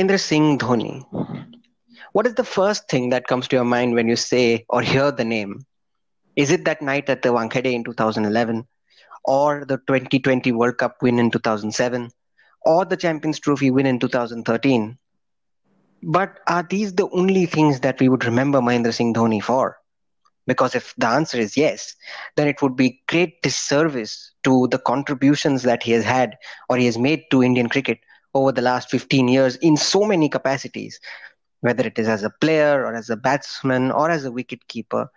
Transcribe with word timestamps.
Mahendra 0.00 0.18
Singh 0.18 0.56
Dhoni. 0.58 1.04
What 2.12 2.26
is 2.26 2.32
the 2.34 2.42
first 2.44 2.88
thing 2.88 3.10
that 3.10 3.26
comes 3.26 3.48
to 3.48 3.56
your 3.56 3.66
mind 3.66 3.94
when 3.94 4.08
you 4.08 4.16
say 4.16 4.64
or 4.70 4.80
hear 4.80 5.12
the 5.12 5.26
name? 5.26 5.66
Is 6.36 6.50
it 6.50 6.64
that 6.64 6.80
night 6.80 7.10
at 7.10 7.20
the 7.20 7.28
Wankhede 7.28 7.70
in 7.70 7.84
2011, 7.84 8.66
or 9.26 9.66
the 9.66 9.76
2020 9.76 10.52
World 10.52 10.78
Cup 10.78 10.96
win 11.02 11.18
in 11.18 11.30
2007, 11.30 12.10
or 12.64 12.86
the 12.86 12.96
Champions 12.96 13.40
Trophy 13.40 13.70
win 13.70 13.84
in 13.84 13.98
2013? 13.98 14.96
But 16.02 16.38
are 16.48 16.62
these 16.62 16.94
the 16.94 17.10
only 17.10 17.44
things 17.44 17.80
that 17.80 18.00
we 18.00 18.08
would 18.08 18.24
remember 18.24 18.62
Mahendra 18.62 18.94
Singh 18.94 19.12
Dhoni 19.12 19.42
for? 19.42 19.76
Because 20.46 20.74
if 20.74 20.94
the 20.96 21.08
answer 21.08 21.36
is 21.36 21.58
yes, 21.58 21.94
then 22.36 22.48
it 22.48 22.62
would 22.62 22.74
be 22.74 23.02
great 23.06 23.42
disservice 23.42 24.32
to 24.44 24.66
the 24.70 24.78
contributions 24.78 25.62
that 25.64 25.82
he 25.82 25.92
has 25.92 26.04
had 26.04 26.38
or 26.70 26.78
he 26.78 26.86
has 26.86 26.96
made 26.96 27.24
to 27.30 27.42
Indian 27.42 27.68
cricket 27.68 27.98
over 28.34 28.52
the 28.52 28.62
last 28.62 28.90
15 28.90 29.28
years 29.28 29.56
in 29.56 29.76
so 29.76 30.04
many 30.04 30.28
capacities, 30.28 31.00
whether 31.60 31.86
it 31.86 31.98
is 31.98 32.08
as 32.08 32.22
a 32.22 32.30
player 32.40 32.84
or 32.84 32.94
as 32.94 33.10
a 33.10 33.16
batsman 33.16 33.90
or 33.90 34.10
as 34.10 34.24
a 34.24 34.32
wicket 34.32 34.66
keeper. 34.68 35.10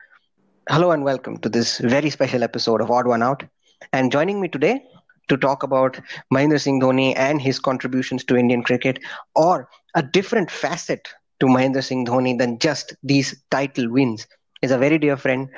Hello 0.69 0.91
and 0.91 1.03
welcome 1.03 1.37
to 1.37 1.49
this 1.49 1.77
very 1.79 2.09
special 2.09 2.43
episode 2.43 2.81
of 2.81 2.91
Odd 2.91 3.07
One 3.07 3.23
Out. 3.23 3.43
And 3.91 4.11
joining 4.11 4.41
me 4.41 4.47
today 4.47 4.81
to 5.29 5.37
talk 5.37 5.63
about 5.63 5.99
Mahendra 6.33 6.59
Singh 6.59 6.81
Dhoni 6.81 7.13
and 7.17 7.41
his 7.41 7.59
contributions 7.59 8.23
to 8.25 8.35
Indian 8.35 8.63
cricket, 8.63 8.99
or 9.35 9.69
a 9.95 10.01
different 10.03 10.49
facet 10.49 11.07
to 11.39 11.45
Mahendra 11.45 11.83
Singh 11.83 12.05
Dhoni 12.05 12.37
than 12.37 12.59
just 12.59 12.95
these 13.03 13.41
title 13.51 13.89
wins, 13.89 14.27
is 14.61 14.71
a 14.71 14.77
very 14.77 14.97
dear 14.97 15.17
friend, 15.17 15.49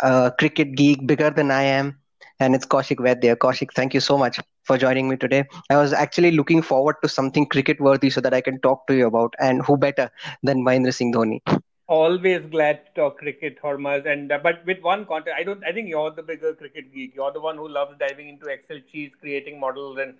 a 0.00 0.32
cricket 0.38 0.74
geek 0.76 1.06
bigger 1.06 1.30
than 1.30 1.50
I 1.50 1.62
am, 1.62 1.98
and 2.42 2.54
it's 2.54 2.66
Kaushik 2.66 2.96
Vaidya. 3.06 3.36
Kaushik, 3.36 3.72
thank 3.72 3.94
you 3.94 4.00
so 4.00 4.18
much 4.18 4.40
for 4.64 4.76
joining 4.76 5.08
me 5.08 5.16
today. 5.16 5.44
I 5.70 5.76
was 5.76 5.92
actually 5.92 6.32
looking 6.32 6.62
forward 6.62 6.96
to 7.02 7.08
something 7.08 7.46
cricket 7.46 7.80
worthy 7.80 8.10
so 8.10 8.20
that 8.20 8.34
I 8.34 8.40
can 8.40 8.60
talk 8.60 8.86
to 8.88 8.94
you 8.94 9.06
about, 9.06 9.34
and 9.38 9.62
who 9.62 9.76
better 9.76 10.10
than 10.42 10.64
Mahendra 10.64 10.92
Singh 10.92 11.12
Dhoni? 11.12 11.40
always 11.92 12.44
glad 12.50 12.84
to 12.86 12.92
talk 12.98 13.18
cricket, 13.18 13.58
Hormaz. 13.62 14.06
And 14.06 14.32
uh, 14.32 14.38
but 14.42 14.64
with 14.66 14.80
one 14.82 15.04
content, 15.06 15.36
I 15.38 15.42
don't. 15.48 15.64
I 15.64 15.72
think 15.72 15.88
you're 15.88 16.10
the 16.10 16.22
bigger 16.22 16.54
cricket 16.54 16.92
geek. 16.94 17.14
You're 17.14 17.32
the 17.32 17.40
one 17.40 17.56
who 17.56 17.68
loves 17.68 17.98
diving 17.98 18.28
into 18.28 18.46
Excel 18.46 18.78
sheets, 18.90 19.14
creating 19.20 19.60
models, 19.60 19.98
and 19.98 20.14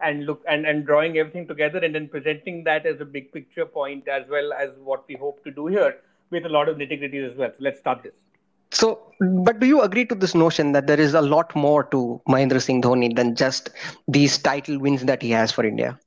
and 0.00 0.26
look 0.26 0.42
and 0.48 0.66
and 0.66 0.86
drawing 0.86 1.18
everything 1.18 1.46
together, 1.46 1.78
and 1.78 1.94
then 1.94 2.08
presenting 2.08 2.64
that 2.70 2.86
as 2.86 3.00
a 3.00 3.04
big 3.18 3.32
picture 3.32 3.66
point 3.66 4.08
as 4.08 4.28
well 4.36 4.52
as 4.52 4.70
what 4.92 5.04
we 5.08 5.16
hope 5.26 5.44
to 5.44 5.50
do 5.50 5.66
here 5.66 5.96
with 6.30 6.46
a 6.46 6.48
lot 6.48 6.68
of 6.68 6.76
nitty 6.76 6.98
gritty 6.98 7.24
as 7.30 7.36
well. 7.36 7.50
So 7.50 7.68
let's 7.70 7.80
start 7.80 8.02
this. 8.02 8.27
So, 8.70 9.12
but 9.20 9.60
do 9.60 9.66
you 9.66 9.80
agree 9.82 10.04
to 10.06 10.14
this 10.14 10.34
notion 10.34 10.72
that 10.72 10.86
there 10.86 11.00
is 11.00 11.14
a 11.14 11.20
lot 11.20 11.54
more 11.54 11.84
to 11.84 12.20
Mahendra 12.28 12.60
Singh 12.60 12.82
Dhoni 12.82 13.14
than 13.14 13.34
just 13.34 13.70
these 14.06 14.38
title 14.38 14.78
wins 14.78 15.04
that 15.04 15.22
he 15.22 15.30
has 15.30 15.52
for 15.52 15.64
India? 15.64 15.98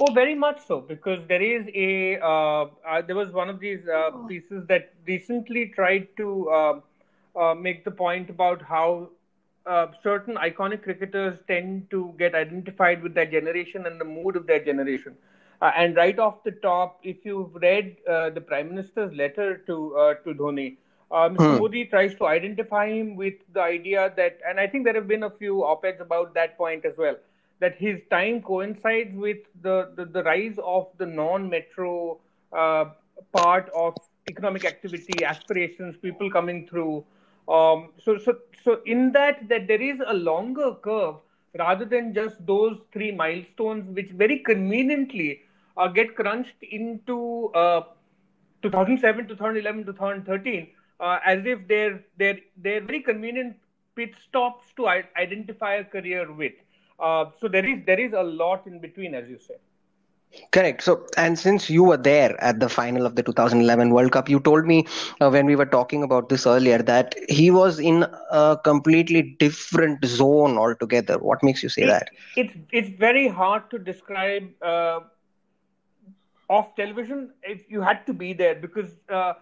Oh, 0.00 0.12
very 0.12 0.34
much 0.34 0.60
so, 0.60 0.80
because 0.80 1.26
there 1.28 1.42
is 1.42 1.66
a 1.74 2.18
uh, 2.20 2.64
uh, 2.86 3.02
there 3.02 3.16
was 3.16 3.32
one 3.32 3.48
of 3.48 3.60
these 3.60 3.86
uh, 3.88 4.10
pieces 4.28 4.66
that 4.66 4.92
recently 5.06 5.66
tried 5.68 6.08
to 6.16 6.48
uh, 6.50 6.80
uh, 7.36 7.54
make 7.54 7.84
the 7.84 7.90
point 7.90 8.30
about 8.30 8.62
how 8.62 9.10
uh, 9.66 9.86
certain 10.02 10.36
iconic 10.36 10.82
cricketers 10.82 11.38
tend 11.46 11.90
to 11.90 12.14
get 12.18 12.34
identified 12.34 13.02
with 13.02 13.14
their 13.14 13.26
generation 13.26 13.86
and 13.86 14.00
the 14.00 14.04
mood 14.04 14.36
of 14.36 14.46
their 14.46 14.64
generation. 14.64 15.16
and 15.78 15.96
right 15.96 16.18
off 16.18 16.42
the 16.44 16.52
top, 16.64 17.00
if 17.10 17.24
you've 17.24 17.54
read 17.64 17.96
the 18.36 18.40
Prime 18.50 18.68
Minister's 18.70 19.12
letter 19.22 19.48
to 19.70 19.76
to 20.24 20.34
Dhoni, 20.42 20.68
Mr. 21.10 21.54
Hmm. 21.54 21.60
Modi 21.60 21.84
tries 21.86 22.14
to 22.16 22.26
identify 22.26 22.88
him 22.88 23.16
with 23.16 23.34
the 23.52 23.60
idea 23.60 24.12
that, 24.16 24.38
and 24.48 24.60
I 24.60 24.66
think 24.66 24.84
there 24.84 24.94
have 24.94 25.08
been 25.08 25.24
a 25.24 25.30
few 25.30 25.64
op-eds 25.64 26.00
about 26.00 26.34
that 26.34 26.56
point 26.56 26.84
as 26.84 26.96
well 26.96 27.16
that 27.58 27.76
his 27.76 28.00
time 28.10 28.40
coincides 28.40 29.14
with 29.14 29.38
the, 29.62 29.90
the, 29.96 30.06
the 30.06 30.22
rise 30.22 30.56
of 30.64 30.88
the 30.98 31.06
non-metro 31.06 32.18
uh, 32.52 32.86
part 33.32 33.68
of 33.74 33.94
economic 34.28 34.64
activity, 34.64 35.24
aspirations, 35.24 35.96
people 36.00 36.30
coming 36.30 36.66
through. 36.66 37.04
Um, 37.48 37.90
so, 38.02 38.16
so, 38.18 38.38
so 38.64 38.80
in 38.86 39.12
that, 39.12 39.48
that 39.48 39.66
there 39.66 39.80
is 39.80 40.00
a 40.06 40.14
longer 40.14 40.74
curve 40.74 41.16
rather 41.58 41.84
than 41.84 42.14
just 42.14 42.36
those 42.46 42.78
three 42.92 43.10
milestones, 43.10 43.94
which 43.94 44.10
very 44.10 44.38
conveniently 44.38 45.42
uh, 45.76 45.88
get 45.88 46.14
crunched 46.14 46.62
into 46.62 47.50
uh, 47.54 47.82
2007, 48.62 49.26
2011, 49.26 49.84
2013, 49.84 50.68
uh, 51.00 51.18
as 51.24 51.46
if 51.46 51.66
they're 51.68 52.04
they're 52.18 52.38
they're 52.56 52.82
very 52.82 53.00
convenient 53.02 53.56
pit 53.96 54.14
stops 54.28 54.72
to 54.76 54.88
identify 54.88 55.74
a 55.74 55.84
career 55.84 56.32
with. 56.32 56.52
Uh, 56.98 57.26
so 57.40 57.48
there 57.48 57.66
is 57.66 57.84
there 57.86 58.00
is 58.00 58.12
a 58.12 58.22
lot 58.22 58.66
in 58.66 58.80
between, 58.80 59.14
as 59.14 59.28
you 59.28 59.38
say. 59.38 59.56
Correct. 60.52 60.82
So, 60.82 61.06
and 61.16 61.38
since 61.38 61.68
you 61.68 61.82
were 61.82 61.96
there 61.96 62.40
at 62.42 62.60
the 62.60 62.68
final 62.68 63.04
of 63.06 63.16
the 63.16 63.22
2011 63.22 63.90
World 63.90 64.12
Cup, 64.12 64.28
you 64.28 64.38
told 64.40 64.64
me 64.64 64.86
uh, 65.20 65.28
when 65.28 65.46
we 65.46 65.56
were 65.56 65.66
talking 65.66 66.02
about 66.02 66.28
this 66.28 66.46
earlier 66.46 66.78
that 66.82 67.14
he 67.28 67.50
was 67.50 67.80
in 67.80 68.06
a 68.30 68.58
completely 68.62 69.36
different 69.40 70.04
zone 70.04 70.56
altogether. 70.56 71.18
What 71.18 71.42
makes 71.42 71.62
you 71.62 71.68
say 71.68 71.82
it, 71.82 71.86
that? 71.86 72.10
It's 72.36 72.54
it's 72.70 72.90
very 72.90 73.26
hard 73.28 73.70
to 73.70 73.78
describe 73.78 74.48
uh, 74.62 75.00
off 76.48 76.74
television. 76.76 77.32
If 77.42 77.70
you 77.70 77.80
had 77.80 78.06
to 78.06 78.12
be 78.12 78.32
there, 78.32 78.54
because 78.54 78.96
uh, 79.08 79.34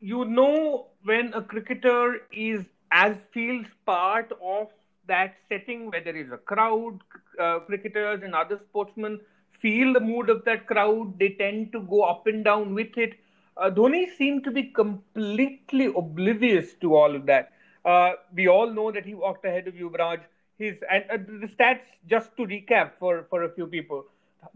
you 0.00 0.24
know 0.24 0.86
when 1.02 1.32
a 1.34 1.42
cricketer 1.42 2.22
is 2.32 2.64
as 2.90 3.16
feels 3.32 3.66
part 3.86 4.32
of 4.42 4.68
that 5.06 5.34
setting 5.48 5.90
where 5.90 6.02
there 6.02 6.16
is 6.16 6.30
a 6.30 6.36
crowd, 6.36 7.00
uh, 7.40 7.60
cricketers 7.60 8.22
and 8.22 8.34
other 8.34 8.58
sportsmen 8.68 9.20
feel 9.60 9.92
the 9.92 10.00
mood 10.00 10.30
of 10.30 10.44
that 10.44 10.66
crowd. 10.66 11.18
They 11.18 11.30
tend 11.30 11.72
to 11.72 11.80
go 11.80 12.02
up 12.02 12.26
and 12.26 12.44
down 12.44 12.74
with 12.74 12.96
it. 12.96 13.14
Uh, 13.56 13.70
Dhoni 13.70 14.06
seemed 14.16 14.44
to 14.44 14.50
be 14.50 14.64
completely 14.64 15.86
oblivious 15.86 16.74
to 16.80 16.94
all 16.94 17.14
of 17.16 17.26
that. 17.26 17.52
Uh, 17.84 18.12
we 18.34 18.48
all 18.48 18.70
know 18.70 18.92
that 18.92 19.04
he 19.04 19.14
walked 19.14 19.44
ahead 19.44 19.66
of 19.66 19.74
Yuvraj. 19.74 20.20
His 20.58 20.76
and 20.90 21.04
uh, 21.10 21.16
the 21.16 21.46
stats, 21.46 21.82
just 22.08 22.36
to 22.36 22.44
recap 22.46 22.92
for, 22.98 23.26
for 23.30 23.44
a 23.44 23.50
few 23.50 23.66
people, 23.66 24.04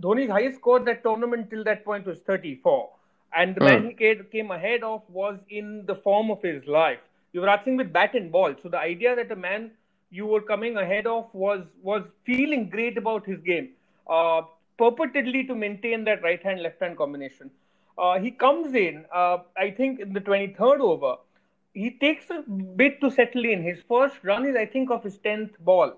Dhoni's 0.00 0.30
highest 0.30 0.58
score 0.58 0.80
that 0.80 1.02
tournament 1.02 1.50
till 1.50 1.64
that 1.64 1.84
point 1.84 2.06
was 2.06 2.18
34, 2.20 2.90
and 3.36 3.54
the 3.54 3.60
mm. 3.60 3.66
man 3.66 3.94
he 3.98 4.24
came, 4.30 4.50
ahead 4.50 4.82
of 4.82 5.02
was 5.08 5.38
in 5.48 5.84
the 5.86 5.94
form 5.94 6.30
of 6.30 6.42
his 6.42 6.66
life. 6.66 6.98
Yuvraj 7.34 7.64
Singh 7.64 7.76
with 7.76 7.92
bat 7.92 8.14
and 8.14 8.30
ball. 8.30 8.54
So 8.62 8.68
the 8.68 8.78
idea 8.78 9.16
that 9.16 9.30
a 9.30 9.36
man 9.36 9.70
you 10.10 10.26
were 10.26 10.42
coming 10.42 10.76
ahead 10.76 11.06
of 11.06 11.28
was 11.32 11.64
was 11.82 12.02
feeling 12.26 12.68
great 12.68 12.98
about 12.98 13.24
his 13.26 13.40
game, 13.40 13.70
uh, 14.06 14.42
purportedly 14.78 15.46
to 15.46 15.54
maintain 15.54 16.04
that 16.04 16.22
right 16.22 16.42
hand 16.42 16.62
left 16.62 16.80
hand 16.80 16.98
combination. 16.98 17.50
Uh, 17.96 18.18
he 18.18 18.30
comes 18.30 18.74
in, 18.74 19.04
uh, 19.14 19.38
I 19.56 19.70
think, 19.70 20.00
in 20.00 20.12
the 20.12 20.20
23rd 20.20 20.80
over. 20.80 21.16
He 21.74 21.90
takes 21.90 22.30
a 22.30 22.42
bit 22.76 23.00
to 23.00 23.10
settle 23.10 23.44
in. 23.44 23.62
His 23.62 23.82
first 23.88 24.16
run 24.22 24.46
is, 24.46 24.56
I 24.56 24.66
think, 24.66 24.90
of 24.90 25.02
his 25.02 25.18
10th 25.18 25.58
ball. 25.60 25.94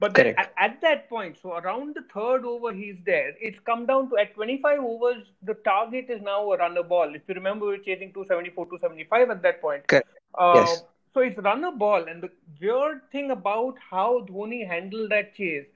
But 0.00 0.14
then 0.14 0.34
at, 0.38 0.52
at, 0.56 0.80
that 0.82 1.08
point, 1.08 1.36
so 1.42 1.54
around 1.54 1.96
the 1.96 2.02
third 2.14 2.44
over, 2.44 2.72
he's 2.72 2.96
there. 3.04 3.32
It's 3.40 3.58
come 3.66 3.84
down 3.84 4.08
to 4.10 4.18
at 4.18 4.34
25 4.34 4.78
overs, 4.78 5.24
the 5.42 5.54
target 5.54 6.06
is 6.08 6.22
now 6.22 6.52
a 6.52 6.56
runner 6.56 6.84
ball. 6.84 7.12
If 7.14 7.22
you 7.26 7.34
remember, 7.34 7.66
we 7.66 7.72
were 7.72 7.78
chasing 7.78 8.12
274, 8.12 8.66
275 8.66 9.30
at 9.30 9.42
that 9.42 9.60
point. 9.60 9.88
Correct. 9.88 10.08
Uh, 10.34 10.52
yes. 10.56 10.84
So 11.14 11.20
it's 11.20 11.38
run 11.38 11.64
a 11.64 11.72
ball, 11.72 12.04
and 12.04 12.22
the 12.22 12.30
weird 12.60 13.00
thing 13.10 13.32
about 13.32 13.76
how 13.90 14.26
Dhoni 14.28 14.66
handled 14.66 15.10
that 15.10 15.34
chase 15.34 15.66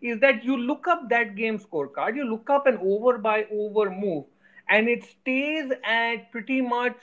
is 0.00 0.20
that 0.20 0.44
you 0.44 0.56
look 0.56 0.86
up 0.86 1.08
that 1.08 1.34
game 1.34 1.58
scorecard, 1.58 2.14
you 2.14 2.24
look 2.24 2.50
up 2.50 2.66
an 2.66 2.78
over 2.78 3.18
by 3.18 3.46
over 3.50 3.90
move, 3.90 4.26
and 4.68 4.88
it 4.88 5.04
stays 5.04 5.72
at 5.84 6.30
pretty 6.30 6.60
much 6.60 6.96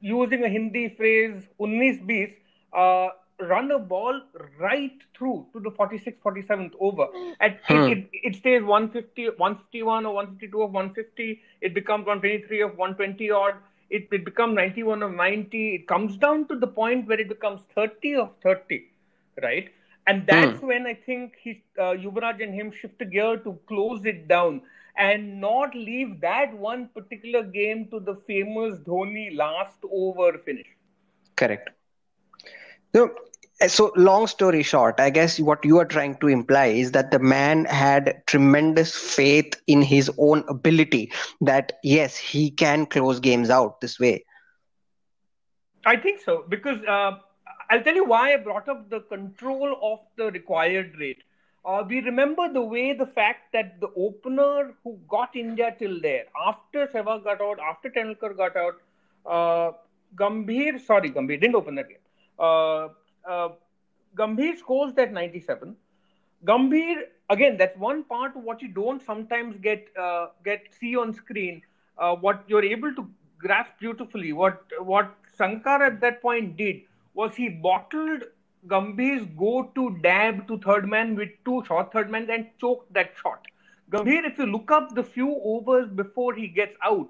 using 0.00 0.44
a 0.44 0.48
Hindi 0.48 0.88
phrase, 0.96 1.42
19 1.58 2.06
beats, 2.06 2.40
uh, 2.72 3.08
run 3.40 3.70
a 3.70 3.78
ball 3.78 4.20
right 4.58 4.98
through 5.16 5.46
to 5.52 5.60
the 5.60 5.70
46th, 5.70 6.18
47th 6.24 6.72
over. 6.80 7.06
At, 7.40 7.60
hmm. 7.64 7.76
it, 7.76 7.98
it, 7.98 8.08
it, 8.12 8.36
stays 8.36 8.62
150, 8.62 9.30
151 9.36 10.06
or 10.06 10.14
152 10.14 10.62
of 10.62 10.72
150. 10.72 11.40
It 11.60 11.74
becomes 11.74 12.06
123 12.06 12.60
of 12.62 12.76
120 12.76 13.30
odd 13.30 13.54
it, 13.90 14.08
it 14.12 14.24
becomes 14.24 14.54
91 14.54 15.02
of 15.02 15.14
90. 15.14 15.74
It 15.74 15.88
comes 15.88 16.16
down 16.16 16.46
to 16.48 16.58
the 16.58 16.66
point 16.66 17.08
where 17.08 17.20
it 17.20 17.28
becomes 17.28 17.62
30 17.74 18.16
of 18.16 18.30
30, 18.42 18.84
right? 19.42 19.70
And 20.06 20.26
that's 20.26 20.60
mm. 20.60 20.66
when 20.66 20.86
I 20.86 20.94
think 20.94 21.34
he, 21.42 21.62
uh, 21.78 21.94
Yuvraj 21.94 22.42
and 22.42 22.54
him 22.54 22.70
shift 22.70 23.00
a 23.00 23.04
gear 23.04 23.36
to 23.38 23.58
close 23.66 24.04
it 24.04 24.28
down 24.28 24.62
and 24.96 25.40
not 25.40 25.74
leave 25.74 26.20
that 26.20 26.52
one 26.54 26.88
particular 26.88 27.42
game 27.42 27.88
to 27.90 28.00
the 28.00 28.16
famous 28.26 28.78
Dhoni 28.80 29.36
last 29.36 29.78
over 29.90 30.38
finish. 30.38 30.66
Correct. 31.36 31.70
So 32.94 33.92
long 33.96 34.26
story 34.26 34.62
short 34.62 35.00
i 35.00 35.10
guess 35.10 35.38
what 35.40 35.64
you 35.64 35.78
are 35.78 35.84
trying 35.84 36.16
to 36.18 36.28
imply 36.28 36.66
is 36.66 36.92
that 36.92 37.10
the 37.10 37.18
man 37.18 37.64
had 37.64 38.22
tremendous 38.26 38.94
faith 38.94 39.54
in 39.66 39.82
his 39.82 40.10
own 40.18 40.44
ability 40.48 41.10
that 41.40 41.72
yes 41.82 42.16
he 42.16 42.50
can 42.50 42.86
close 42.86 43.20
games 43.20 43.50
out 43.50 43.80
this 43.80 43.98
way 43.98 44.24
i 45.92 45.96
think 45.96 46.20
so 46.20 46.34
because 46.54 46.78
uh, 46.96 47.12
i'll 47.70 47.82
tell 47.86 47.94
you 48.00 48.04
why 48.12 48.22
i 48.34 48.36
brought 48.46 48.68
up 48.74 48.88
the 48.94 49.00
control 49.12 49.74
of 49.90 50.00
the 50.16 50.30
required 50.36 50.94
rate 51.02 51.22
uh, 51.64 51.82
we 51.88 52.00
remember 52.08 52.46
the 52.52 52.62
way 52.74 52.92
the 52.92 53.06
fact 53.18 53.52
that 53.52 53.78
the 53.80 53.90
opener 54.08 54.74
who 54.84 54.98
got 55.16 55.36
india 55.44 55.74
till 55.78 56.00
there 56.00 56.24
after 56.46 56.86
Sehwag 56.94 57.24
got 57.24 57.40
out 57.40 57.58
after 57.70 57.90
Tendulkar 57.90 58.36
got 58.36 58.56
out 58.56 58.74
uh, 59.26 59.72
Gambhir, 60.16 60.80
sorry, 60.80 61.10
Gambhir 61.10 61.40
didn't 61.40 61.56
open 61.56 61.74
that 61.76 61.88
game. 61.88 61.98
Uh, 62.38 62.88
uh, 63.28 63.48
Gambhir 64.16 64.56
scores 64.58 64.94
that 64.94 65.12
97. 65.12 65.76
Gambhir, 66.46 67.02
again, 67.30 67.56
that's 67.56 67.76
one 67.76 68.04
part 68.04 68.36
of 68.36 68.42
what 68.42 68.62
you 68.62 68.68
don't 68.68 69.02
sometimes 69.02 69.56
get 69.60 69.88
uh, 70.00 70.28
get 70.44 70.62
see 70.78 70.96
on 70.96 71.12
screen. 71.12 71.62
Uh, 71.98 72.14
what 72.14 72.44
you're 72.46 72.64
able 72.64 72.94
to 72.94 73.08
grasp 73.38 73.72
beautifully. 73.80 74.32
What 74.32 74.62
what 74.80 75.14
Sanga 75.36 75.78
at 75.82 76.00
that 76.00 76.22
point 76.22 76.56
did 76.56 76.82
was 77.14 77.34
he 77.34 77.48
bottled 77.48 78.22
Gambhir's 78.66 79.26
go-to 79.36 79.98
dab 80.02 80.46
to 80.48 80.58
third 80.58 80.88
man 80.88 81.14
with 81.16 81.30
two 81.44 81.62
short 81.66 81.92
third 81.92 82.10
men 82.10 82.28
and 82.30 82.46
choked 82.60 82.92
that 82.94 83.12
shot. 83.20 83.46
Gambhir, 83.90 84.24
if 84.24 84.38
you 84.38 84.46
look 84.46 84.70
up 84.70 84.94
the 84.94 85.02
few 85.02 85.40
overs 85.42 85.88
before 85.88 86.34
he 86.34 86.46
gets 86.46 86.76
out, 86.84 87.08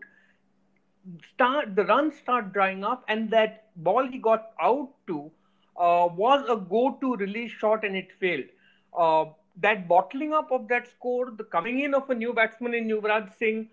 start 1.32 1.74
the 1.76 1.84
runs 1.84 2.16
start 2.16 2.52
drying 2.52 2.84
up, 2.84 3.04
and 3.08 3.30
that 3.30 3.66
ball 3.76 4.06
he 4.06 4.18
got 4.18 4.50
out 4.60 4.90
to 5.06 5.30
uh, 5.76 6.08
was 6.14 6.44
a 6.48 6.56
go-to 6.56 7.16
release 7.16 7.52
shot 7.52 7.84
and 7.84 7.96
it 7.96 8.08
failed. 8.20 8.44
Uh, 8.96 9.24
that 9.60 9.88
bottling 9.88 10.32
up 10.32 10.50
of 10.52 10.68
that 10.68 10.88
score, 10.88 11.30
the 11.30 11.44
coming 11.44 11.80
in 11.80 11.94
of 11.94 12.08
a 12.10 12.14
new 12.14 12.32
batsman 12.32 12.74
in 12.74 12.88
Yuvraj 12.88 13.36
Singh, 13.38 13.68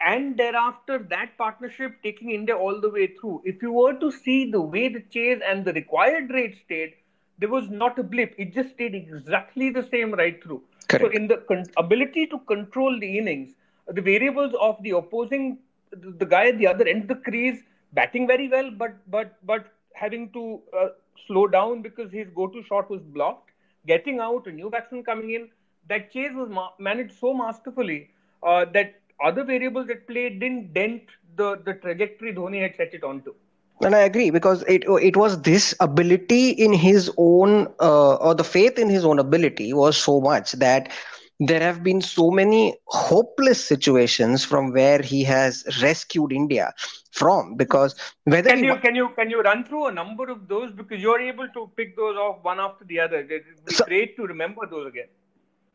and 0.00 0.36
thereafter 0.36 0.98
that 0.98 1.36
partnership 1.38 2.02
taking 2.02 2.30
India 2.30 2.56
all 2.56 2.80
the 2.80 2.90
way 2.90 3.06
through. 3.06 3.42
If 3.44 3.62
you 3.62 3.72
were 3.72 3.94
to 3.94 4.10
see 4.10 4.50
the 4.50 4.60
way 4.60 4.88
the 4.88 5.00
chase 5.00 5.40
and 5.46 5.64
the 5.64 5.72
required 5.72 6.30
rate 6.30 6.56
stayed, 6.64 6.94
there 7.38 7.48
was 7.48 7.68
not 7.70 7.98
a 7.98 8.02
blip. 8.02 8.34
It 8.38 8.52
just 8.54 8.70
stayed 8.70 8.94
exactly 8.94 9.70
the 9.70 9.82
same 9.82 10.12
right 10.12 10.42
through. 10.42 10.62
Correct. 10.88 11.04
So, 11.04 11.10
in 11.10 11.28
the 11.28 11.38
con- 11.48 11.66
ability 11.76 12.26
to 12.26 12.38
control 12.40 12.98
the 12.98 13.18
innings, 13.18 13.54
the 13.88 14.02
variables 14.02 14.54
of 14.60 14.82
the 14.82 14.90
opposing, 14.90 15.58
the 15.94 16.26
guy 16.26 16.48
at 16.48 16.58
the 16.58 16.66
other 16.66 16.86
end 16.86 17.02
of 17.02 17.08
the 17.08 17.16
crease, 17.16 17.62
batting 17.92 18.26
very 18.26 18.48
well, 18.48 18.70
but 18.70 18.94
but 19.10 19.34
but 19.44 19.72
having 19.94 20.30
to 20.32 20.60
uh, 20.78 20.88
slow 21.26 21.46
down 21.46 21.82
because 21.82 22.10
his 22.10 22.28
go-to 22.34 22.62
shot 22.64 22.90
was 22.90 23.00
blocked, 23.02 23.50
getting 23.86 24.20
out, 24.20 24.46
a 24.46 24.52
new 24.52 24.70
batsman 24.70 25.04
coming 25.04 25.30
in. 25.30 25.48
That 25.88 26.10
chase 26.10 26.32
was 26.34 26.48
ma- 26.48 26.70
managed 26.78 27.12
so 27.18 27.34
masterfully 27.34 28.10
uh, 28.42 28.64
that 28.72 28.94
other 29.22 29.44
variables 29.44 29.90
at 29.90 30.06
play 30.06 30.30
didn't 30.30 30.72
dent 30.74 31.02
the, 31.36 31.56
the 31.64 31.74
trajectory 31.74 32.34
Dhoni 32.34 32.62
had 32.62 32.76
set 32.76 32.94
it 32.94 33.04
onto. 33.04 33.34
And 33.82 33.94
I 33.94 34.00
agree 34.00 34.30
because 34.30 34.62
it 34.62 34.84
it 35.02 35.16
was 35.16 35.42
this 35.42 35.74
ability 35.80 36.50
in 36.50 36.72
his 36.72 37.10
own 37.16 37.68
uh, 37.80 38.14
or 38.16 38.34
the 38.34 38.44
faith 38.44 38.78
in 38.78 38.88
his 38.88 39.04
own 39.04 39.18
ability 39.18 39.72
was 39.72 39.96
so 39.96 40.20
much 40.20 40.52
that 40.52 40.90
there 41.40 41.60
have 41.60 41.82
been 41.82 42.00
so 42.00 42.30
many 42.30 42.74
hopeless 42.86 43.64
situations 43.64 44.44
from 44.44 44.72
where 44.72 45.00
he 45.02 45.24
has 45.24 45.64
rescued 45.82 46.32
India 46.32 46.72
from 47.12 47.56
because 47.56 47.94
whether 48.24 48.50
Can 48.50 48.64
you 48.64 48.76
can 48.76 48.94
you 48.94 49.08
can 49.16 49.30
you 49.30 49.40
run 49.42 49.64
through 49.64 49.86
a 49.86 49.92
number 49.92 50.30
of 50.30 50.46
those 50.48 50.72
because 50.72 51.00
you're 51.02 51.20
able 51.20 51.48
to 51.48 51.70
pick 51.76 51.96
those 51.96 52.16
off 52.16 52.42
one 52.42 52.60
after 52.60 52.84
the 52.84 53.00
other? 53.00 53.20
It'd 53.20 53.44
So- 53.68 53.84
great 53.84 54.16
to 54.16 54.22
remember 54.26 54.66
those 54.70 54.86
again. 54.86 55.08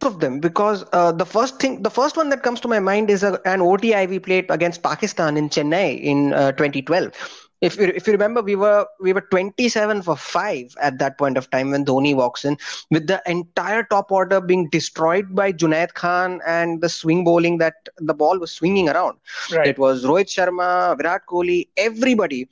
of 0.01 0.19
them 0.21 0.39
because 0.39 0.85
uh, 0.93 1.11
the 1.11 1.25
first 1.25 1.59
thing 1.59 1.83
the 1.83 1.89
first 1.89 2.15
one 2.15 2.29
that 2.29 2.41
comes 2.41 2.61
to 2.61 2.67
my 2.69 2.79
mind 2.79 3.09
is 3.09 3.21
a, 3.21 3.39
an 3.45 3.61
ODI 3.61 4.07
we 4.07 4.17
played 4.17 4.45
against 4.49 4.81
Pakistan 4.81 5.35
in 5.35 5.49
Chennai 5.49 5.99
in 6.01 6.33
uh, 6.33 6.51
2012 6.53 7.48
if 7.61 7.77
you, 7.77 7.85
if 7.85 8.07
you 8.07 8.13
remember 8.13 8.41
we 8.41 8.55
were 8.55 8.85
we 8.99 9.13
were 9.13 9.21
27 9.21 10.01
for 10.01 10.15
5 10.15 10.75
at 10.81 10.97
that 10.99 11.17
point 11.17 11.37
of 11.37 11.49
time 11.49 11.71
when 11.71 11.85
Dhoni 11.85 12.15
walks 12.15 12.45
in 12.45 12.57
with 12.91 13.07
the 13.07 13.21
entire 13.25 13.83
top 13.83 14.11
order 14.11 14.39
being 14.41 14.69
destroyed 14.69 15.35
by 15.35 15.51
Junaid 15.51 15.93
Khan 15.93 16.39
and 16.45 16.81
the 16.81 16.89
swing 16.89 17.23
bowling 17.23 17.57
that 17.59 17.73
the 17.97 18.13
ball 18.13 18.39
was 18.39 18.51
swinging 18.51 18.89
around. 18.89 19.17
Right. 19.51 19.67
it 19.67 19.77
was 19.79 20.03
Rohit 20.05 20.27
Sharma 20.27 20.97
Virat 20.97 21.21
Kohli 21.27 21.67
everybody. 21.77 22.47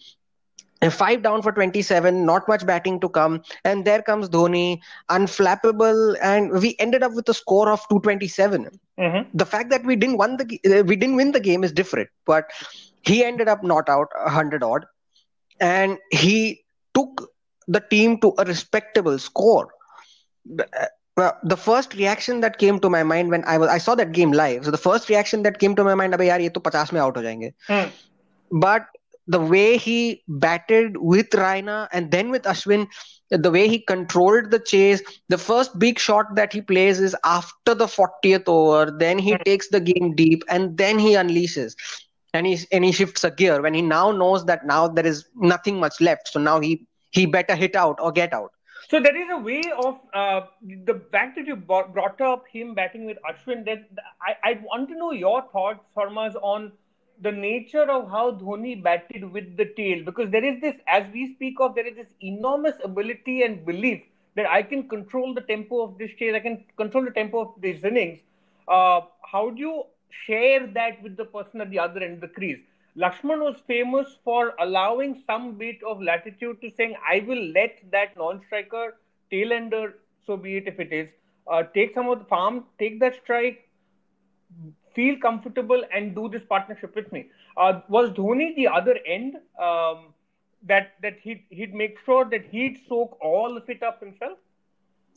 And 0.82 0.94
five 0.94 1.24
down 1.24 1.42
for 1.42 1.52
27 1.52 2.26
not 2.26 2.48
much 2.48 2.66
batting 2.66 3.00
to 3.00 3.10
come. 3.10 3.42
And 3.64 3.86
there 3.86 4.02
comes 4.02 4.30
Dhoni 4.30 4.80
unflappable 5.10 6.16
and 6.22 6.52
we 6.52 6.76
ended 6.80 7.04
up 7.04 7.14
with 7.14 7.28
a 7.30 7.34
score 7.34 7.70
of 7.70 7.80
227 7.90 8.80
Mm-hmm. 9.00 9.30
the 9.38 9.46
fact 9.46 9.70
that 9.70 9.86
we 9.86 9.96
didn't 9.96 10.18
won 10.18 10.38
the 10.38 10.60
uh, 10.66 10.82
we 10.84 10.96
didn't 10.96 11.16
win 11.18 11.32
the 11.32 11.40
game 11.40 11.64
is 11.64 11.72
different 11.72 12.10
but 12.26 12.50
he 13.04 13.24
ended 13.24 13.48
up 13.48 13.64
not 13.64 13.88
out 13.90 14.08
100 14.24 14.64
odd 14.64 14.86
and 15.60 15.98
he 16.12 16.64
took 16.94 17.30
the 17.68 17.80
team 17.80 18.20
to 18.20 18.34
a 18.38 18.46
respectable 18.46 19.20
score. 19.20 19.70
Uh, 20.60 20.86
well, 21.16 21.38
the 21.44 21.58
first 21.58 21.96
reaction 21.96 22.42
that 22.42 22.60
came 22.60 22.80
to 22.80 22.90
my 22.90 23.04
mind 23.04 23.30
when 23.30 23.44
I 23.46 23.58
was 23.58 23.70
I 23.70 23.80
saw 23.80 23.96
that 23.96 24.12
game 24.12 24.32
live. 24.32 24.66
So 24.66 24.72
the 24.72 24.78
first 24.78 25.10
reaction 25.10 25.44
that 25.44 25.60
came 25.60 25.76
to 25.76 25.84
my 25.84 25.96
mind, 25.96 26.14
"Abey 26.14 26.28
yaar, 26.28 26.42
ye 26.42 26.50
to 26.50 26.60
50 26.60 26.94
mein 26.94 27.02
out 27.02 27.18
ho 27.18 27.24
jayenge." 27.24 27.54
Hmm. 27.68 27.90
But 28.52 28.86
the 29.28 29.40
way 29.40 29.78
he 29.78 30.24
batted 30.28 30.98
with 30.98 31.30
Raina 31.32 31.88
and 31.92 32.12
then 32.12 32.30
with 32.30 32.44
Ashwin, 32.44 32.88
the 33.30 33.52
way 33.52 33.68
he 33.68 33.80
controlled 33.80 34.52
the 34.52 34.60
chase, 34.60 35.02
the 35.28 35.38
first 35.38 35.78
big 35.78 36.00
shot 36.00 36.36
that 36.36 36.54
he 36.54 36.62
plays 36.62 37.02
is 37.02 37.16
after 37.26 37.74
the 37.74 37.88
40th 37.88 38.48
over. 38.48 38.92
Then 38.92 39.18
he 39.18 39.32
hmm. 39.32 39.42
takes 39.44 39.70
the 39.70 39.82
game 39.82 40.16
deep 40.16 40.44
and 40.48 40.78
then 40.78 41.00
he 41.00 41.14
unleashes. 41.14 41.76
And 42.38 42.46
he, 42.50 42.60
and 42.72 42.86
he 42.86 42.92
shifts 42.92 43.24
a 43.30 43.32
gear 43.32 43.62
when 43.66 43.74
he 43.80 43.82
now 43.82 44.12
knows 44.12 44.46
that 44.46 44.66
now 44.66 44.88
there 44.88 45.06
is 45.12 45.26
nothing 45.36 45.80
much 45.86 46.00
left. 46.08 46.30
So 46.36 46.40
now 46.40 46.60
he 46.68 46.72
he 47.18 47.26
better 47.26 47.56
hit 47.56 47.76
out 47.84 48.02
or 48.08 48.12
get 48.12 48.34
out. 48.40 48.52
So 48.90 49.00
there 49.06 49.16
is 49.22 49.30
a 49.36 49.38
way 49.38 49.62
of 49.84 50.00
uh, 50.14 50.42
the 50.90 50.96
fact 51.14 51.38
that 51.38 51.48
you 51.52 51.56
brought 51.56 52.22
up 52.22 52.44
him 52.56 52.74
batting 52.82 53.06
with 53.06 53.18
Ashwin. 53.30 53.64
That 53.70 53.88
I, 54.32 54.36
I 54.50 54.60
want 54.68 54.90
to 54.90 54.98
know 54.98 55.12
your 55.12 55.40
thoughts, 55.54 55.84
Sarmas, 55.96 56.36
on 56.42 56.72
the 57.28 57.32
nature 57.32 57.86
of 57.96 58.10
how 58.10 58.26
Dhoni 58.32 58.82
batted 58.88 59.24
with 59.32 59.58
the 59.58 59.66
tail, 59.80 60.04
because 60.06 60.30
there 60.30 60.46
is 60.46 60.62
this, 60.62 60.76
as 60.88 61.04
we 61.12 61.34
speak 61.34 61.56
of, 61.60 61.74
there 61.76 61.88
is 61.88 61.96
this 61.96 62.14
enormous 62.22 62.76
ability 62.84 63.42
and 63.42 63.66
belief 63.66 64.04
that 64.36 64.46
I 64.46 64.62
can 64.62 64.88
control 64.88 65.34
the 65.34 65.42
tempo 65.42 65.82
of 65.82 65.98
this 65.98 66.12
chase, 66.20 66.36
I 66.36 66.40
can 66.40 66.64
control 66.78 67.06
the 67.06 67.16
tempo 67.20 67.40
of 67.40 67.54
these 67.60 67.84
innings. 67.84 68.20
Uh, 68.68 69.02
how 69.24 69.50
do 69.50 69.60
you 69.60 69.84
share 70.10 70.68
that 70.68 71.02
with 71.04 71.18
the 71.18 71.26
person 71.26 71.62
at 71.62 71.70
the 71.70 71.80
other 71.80 72.02
end 72.02 72.16
of 72.16 72.22
the 72.22 72.28
crease? 72.28 72.60
Lakshman 72.98 73.40
was 73.40 73.58
famous 73.68 74.18
for 74.24 74.54
allowing 74.60 75.22
some 75.28 75.54
bit 75.54 75.78
of 75.88 76.02
latitude 76.02 76.60
to 76.62 76.72
saying, 76.76 76.96
I 77.08 77.24
will 77.28 77.44
let 77.54 77.80
that 77.92 78.18
non 78.18 78.42
striker 78.48 78.98
tail 79.30 79.54
ender, 79.54 80.00
so 80.26 80.36
be 80.36 80.58
it 80.58 80.68
if 80.68 80.80
it 80.80 80.92
is, 80.92 81.08
uh, 81.48 81.64
take 81.74 81.94
some 81.94 82.10
of 82.10 82.20
the 82.20 82.26
farm, 82.26 82.66
take 82.80 83.00
that 83.00 83.16
strike, 83.24 83.70
feel 84.96 85.18
comfortable, 85.20 85.84
and 85.94 86.16
do 86.16 86.28
this 86.28 86.44
partnership 86.50 86.96
with 86.96 87.12
me. 87.12 87.28
Uh, 87.56 87.82
was 87.88 88.10
Dhoni 88.12 88.56
the 88.56 88.68
other 88.68 88.98
end? 89.06 89.38
Um, 89.62 90.14
that 90.64 90.94
that 91.02 91.18
he'd, 91.22 91.44
he'd 91.50 91.74
make 91.74 91.98
sure 92.04 92.26
that 92.26 92.46
he'd 92.46 92.80
soak 92.88 93.18
all 93.22 93.56
of 93.56 93.70
it 93.70 93.84
up 93.84 94.00
himself? 94.00 94.40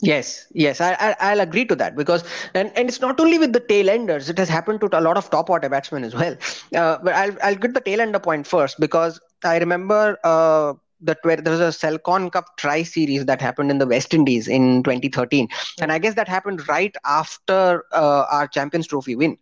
Yes, 0.03 0.47
yes, 0.55 0.81
I, 0.81 0.93
I 0.95 1.17
I'll 1.21 1.41
agree 1.41 1.67
to 1.67 1.77
that 1.77 1.95
because 1.95 2.25
and, 2.55 2.73
and 2.75 2.89
it's 2.89 3.01
not 3.01 3.21
only 3.21 3.39
with 3.39 3.53
the 3.53 3.61
tail 3.61 3.91
enders; 3.91 4.31
it 4.31 4.39
has 4.39 4.49
happened 4.49 4.81
to 4.81 4.89
a 4.99 5.01
lot 5.01 5.19
of 5.19 5.29
top 5.31 5.51
order 5.51 5.69
batsmen 5.69 6.05
as 6.05 6.15
well. 6.15 6.37
Uh, 6.75 6.99
but 7.03 7.15
I'll 7.15 7.37
I'll 7.43 7.57
get 7.57 7.75
the 7.75 7.81
tail 7.81 8.01
ender 8.01 8.19
point 8.21 8.47
first 8.47 8.79
because 8.81 9.21
I 9.45 9.59
remember 9.59 10.17
uh, 10.25 10.75
that 11.03 11.19
where 11.23 11.37
there 11.37 11.51
was 11.53 11.61
a 11.61 11.73
Celkon 11.87 12.31
Cup 12.33 12.57
Tri 12.57 12.83
Series 12.85 13.27
that 13.27 13.41
happened 13.43 13.71
in 13.71 13.79
the 13.79 13.87
West 13.87 14.15
Indies 14.15 14.47
in 14.49 14.83
2013, 14.85 15.49
and 15.81 15.91
I 15.93 15.99
guess 15.99 16.15
that 16.15 16.29
happened 16.29 16.67
right 16.69 16.95
after 17.05 17.85
uh, 17.93 18.25
our 18.31 18.47
Champions 18.49 18.87
Trophy 18.87 19.17
win. 19.17 19.37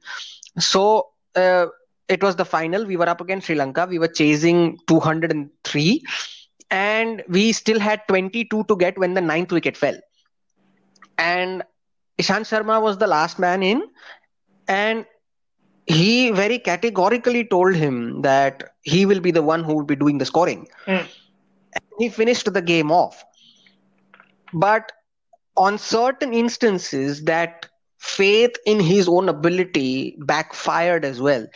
So. 0.58 1.08
Uh, 1.36 1.66
it 2.08 2.22
was 2.22 2.36
the 2.36 2.44
final. 2.44 2.84
We 2.86 2.96
were 2.96 3.08
up 3.08 3.20
against 3.20 3.46
Sri 3.46 3.54
Lanka. 3.54 3.86
We 3.88 3.98
were 3.98 4.08
chasing 4.08 4.78
203, 4.88 6.02
and 6.70 7.22
we 7.28 7.52
still 7.52 7.78
had 7.78 8.02
22 8.08 8.64
to 8.64 8.76
get 8.76 8.98
when 8.98 9.14
the 9.14 9.20
ninth 9.20 9.52
wicket 9.52 9.76
fell 9.76 9.98
and 11.18 11.62
Ishant 12.18 12.46
Sharma 12.50 12.80
was 12.82 12.98
the 12.98 13.06
last 13.06 13.38
man 13.38 13.62
in, 13.62 13.82
and 14.68 15.06
he 15.86 16.30
very 16.30 16.58
categorically 16.58 17.44
told 17.44 17.74
him 17.74 18.22
that 18.22 18.74
he 18.82 19.06
will 19.06 19.20
be 19.20 19.30
the 19.30 19.42
one 19.42 19.64
who 19.64 19.74
will 19.74 19.84
be 19.84 19.96
doing 19.96 20.18
the 20.18 20.26
scoring. 20.26 20.68
Hmm. 20.86 21.06
He 21.98 22.08
finished 22.08 22.52
the 22.52 22.62
game 22.62 22.90
off. 22.92 23.24
But 24.52 24.92
on 25.56 25.78
certain 25.78 26.32
instances, 26.32 27.24
that 27.24 27.66
faith 27.98 28.56
in 28.66 28.80
his 28.80 29.08
own 29.08 29.28
ability 29.28 30.16
backfired 30.20 31.04
as 31.04 31.20
well. 31.20 31.46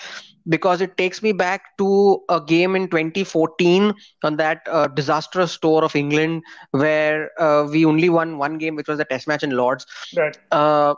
Because 0.49 0.80
it 0.80 0.96
takes 0.96 1.22
me 1.22 1.32
back 1.32 1.76
to 1.78 2.22
a 2.28 2.40
game 2.40 2.75
in 2.75 2.88
2014 2.88 3.92
on 4.22 4.37
that 4.37 4.61
uh, 4.70 4.87
disastrous 4.88 5.56
tour 5.58 5.84
of 5.84 5.94
England 5.96 6.42
where 6.70 7.30
uh, 7.40 7.66
we 7.70 7.84
only 7.84 8.08
won 8.08 8.38
one 8.38 8.58
game, 8.58 8.75
which 8.76 8.88
was 8.88 8.99
the 8.99 9.04
Test 9.04 9.26
match 9.28 9.42
in 9.42 9.50
Lords. 9.50 9.87
Right. 10.16 10.37
Uh, 10.50 10.94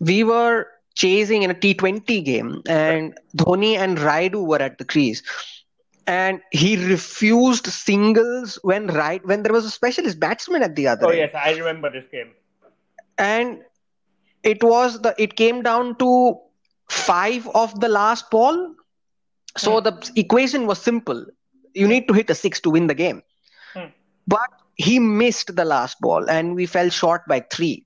we 0.00 0.24
were 0.24 0.66
chasing 0.94 1.42
in 1.42 1.50
a 1.50 1.54
T20 1.54 2.20
game, 2.22 2.62
and 2.68 3.14
Dhoni 3.36 3.76
and 3.76 3.98
Rayudu 3.98 4.46
were 4.46 4.60
at 4.62 4.78
the 4.78 4.84
crease. 4.84 5.22
And 6.06 6.40
he 6.50 6.76
refused 6.76 7.66
singles 7.66 8.58
when 8.62 8.86
right 8.88 9.24
when 9.26 9.42
there 9.42 9.52
was 9.52 9.64
a 9.64 9.70
specialist 9.70 10.18
batsman 10.20 10.62
at 10.62 10.74
the 10.76 10.86
other 10.88 11.06
Oh 11.06 11.10
end 11.10 11.28
yes, 11.28 11.32
I 11.34 11.52
remember 11.52 11.90
this 11.90 12.06
game. 12.10 12.32
and 13.18 13.62
it 14.42 14.62
was 14.62 15.00
the 15.02 15.14
it 15.18 15.36
came 15.36 15.62
down 15.62 15.96
to 15.98 16.38
five 16.88 17.48
of 17.54 17.78
the 17.80 17.88
last 17.88 18.30
ball 18.30 18.74
so 19.56 19.80
Hmm. 19.80 19.84
the 19.84 20.10
equation 20.16 20.66
was 20.66 20.78
simple 20.80 21.24
you 21.74 21.88
need 21.88 22.06
to 22.08 22.14
hit 22.14 22.30
a 22.30 22.34
six 22.34 22.60
to 22.60 22.70
win 22.70 22.86
the 22.86 22.94
game 22.94 23.22
Hmm. 23.74 23.86
but 24.26 24.50
he 24.76 24.98
missed 24.98 25.54
the 25.56 25.64
last 25.64 25.98
ball 26.00 26.28
and 26.30 26.54
we 26.54 26.66
fell 26.66 26.88
short 26.90 27.22
by 27.26 27.40
three 27.56 27.84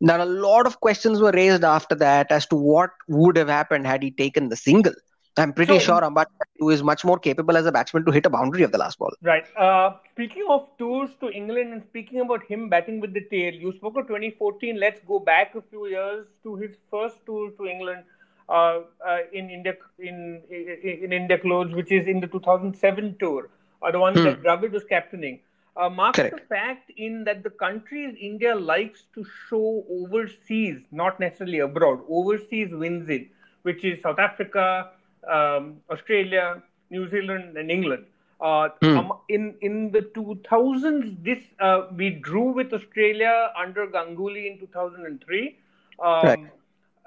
now 0.00 0.22
a 0.22 0.30
lot 0.48 0.66
of 0.66 0.80
questions 0.80 1.20
were 1.20 1.32
raised 1.32 1.64
after 1.64 1.94
that 1.96 2.30
as 2.30 2.46
to 2.46 2.56
what 2.56 2.90
would 3.08 3.36
have 3.36 3.48
happened 3.48 3.86
had 3.86 4.02
he 4.02 4.10
taken 4.10 4.48
the 4.48 4.56
single 4.56 4.94
i'm 5.38 5.52
pretty 5.52 5.78
So- 5.78 5.84
sure 5.86 6.00
Ambati, 6.02 6.46
who 6.58 6.70
is 6.70 6.82
much 6.82 7.04
more 7.04 7.18
capable 7.18 7.56
as 7.56 7.66
a 7.66 7.72
batsman 7.72 8.04
to 8.06 8.12
hit 8.12 8.26
a 8.26 8.30
boundary 8.30 8.62
of 8.62 8.72
the 8.72 8.78
last 8.78 8.98
ball 8.98 9.14
Right. 9.22 9.46
Uh, 9.56 9.90
speaking 10.12 10.44
of 10.48 10.68
tours 10.78 11.10
to 11.20 11.30
England 11.30 11.72
and 11.72 11.82
speaking 11.84 12.20
about 12.20 12.44
him 12.44 12.68
batting 12.68 13.00
with 13.00 13.12
the 13.14 13.22
tail, 13.30 13.54
you 13.54 13.72
spoke 13.72 13.96
of 13.98 14.06
2014. 14.08 14.78
Let's 14.80 15.00
go 15.10 15.18
back 15.18 15.54
a 15.54 15.62
few 15.62 15.86
years 15.86 16.26
to 16.42 16.56
his 16.56 16.76
first 16.90 17.18
tour 17.26 17.50
to 17.58 17.66
England 17.66 18.04
uh, 18.48 18.80
uh, 19.06 19.18
in 19.32 19.50
India 19.50 19.74
in, 19.98 20.42
in 20.50 21.04
in 21.04 21.12
India 21.12 21.38
clothes, 21.38 21.74
which 21.74 21.92
is 21.92 22.06
in 22.06 22.20
the 22.20 22.26
2007 22.26 23.16
tour, 23.18 23.48
uh, 23.82 23.90
the 23.90 23.98
one 23.98 24.22
Hmm. 24.22 24.22
that 24.22 24.42
Dravid 24.42 24.72
was 24.72 24.84
captaining. 24.84 25.40
Uh, 25.76 25.88
marks 25.88 26.24
Correct. 26.24 26.30
the 26.30 26.38
fact 26.48 26.90
in 26.96 27.24
that 27.24 27.42
the 27.42 27.50
countries 27.50 28.16
India 28.20 28.54
likes 28.54 29.04
to 29.14 29.24
show 29.48 29.84
overseas, 29.90 30.78
not 30.90 31.18
necessarily 31.20 31.58
abroad, 31.60 32.00
overseas 32.08 32.70
wins 32.72 33.08
in, 33.08 33.28
which 33.62 33.84
is 33.84 34.00
South 34.02 34.18
Africa, 34.18 34.90
um, 35.30 35.80
Australia, 35.90 36.62
New 36.90 37.08
Zealand, 37.08 37.56
and 37.56 37.70
England. 37.70 38.04
Uh, 38.40 38.68
Hmm. 38.82 38.98
um, 38.98 39.12
in 39.28 39.54
in 39.60 39.90
the 39.92 40.02
2000s, 40.14 41.16
this 41.22 41.38
uh, 41.60 41.82
we 41.96 42.10
drew 42.10 42.50
with 42.52 42.72
Australia 42.72 43.50
under 43.56 43.86
Ganguly 43.86 44.46
in 44.50 44.58
2003. 44.58 45.56
Um, 46.02 46.50
Right. 46.50 46.55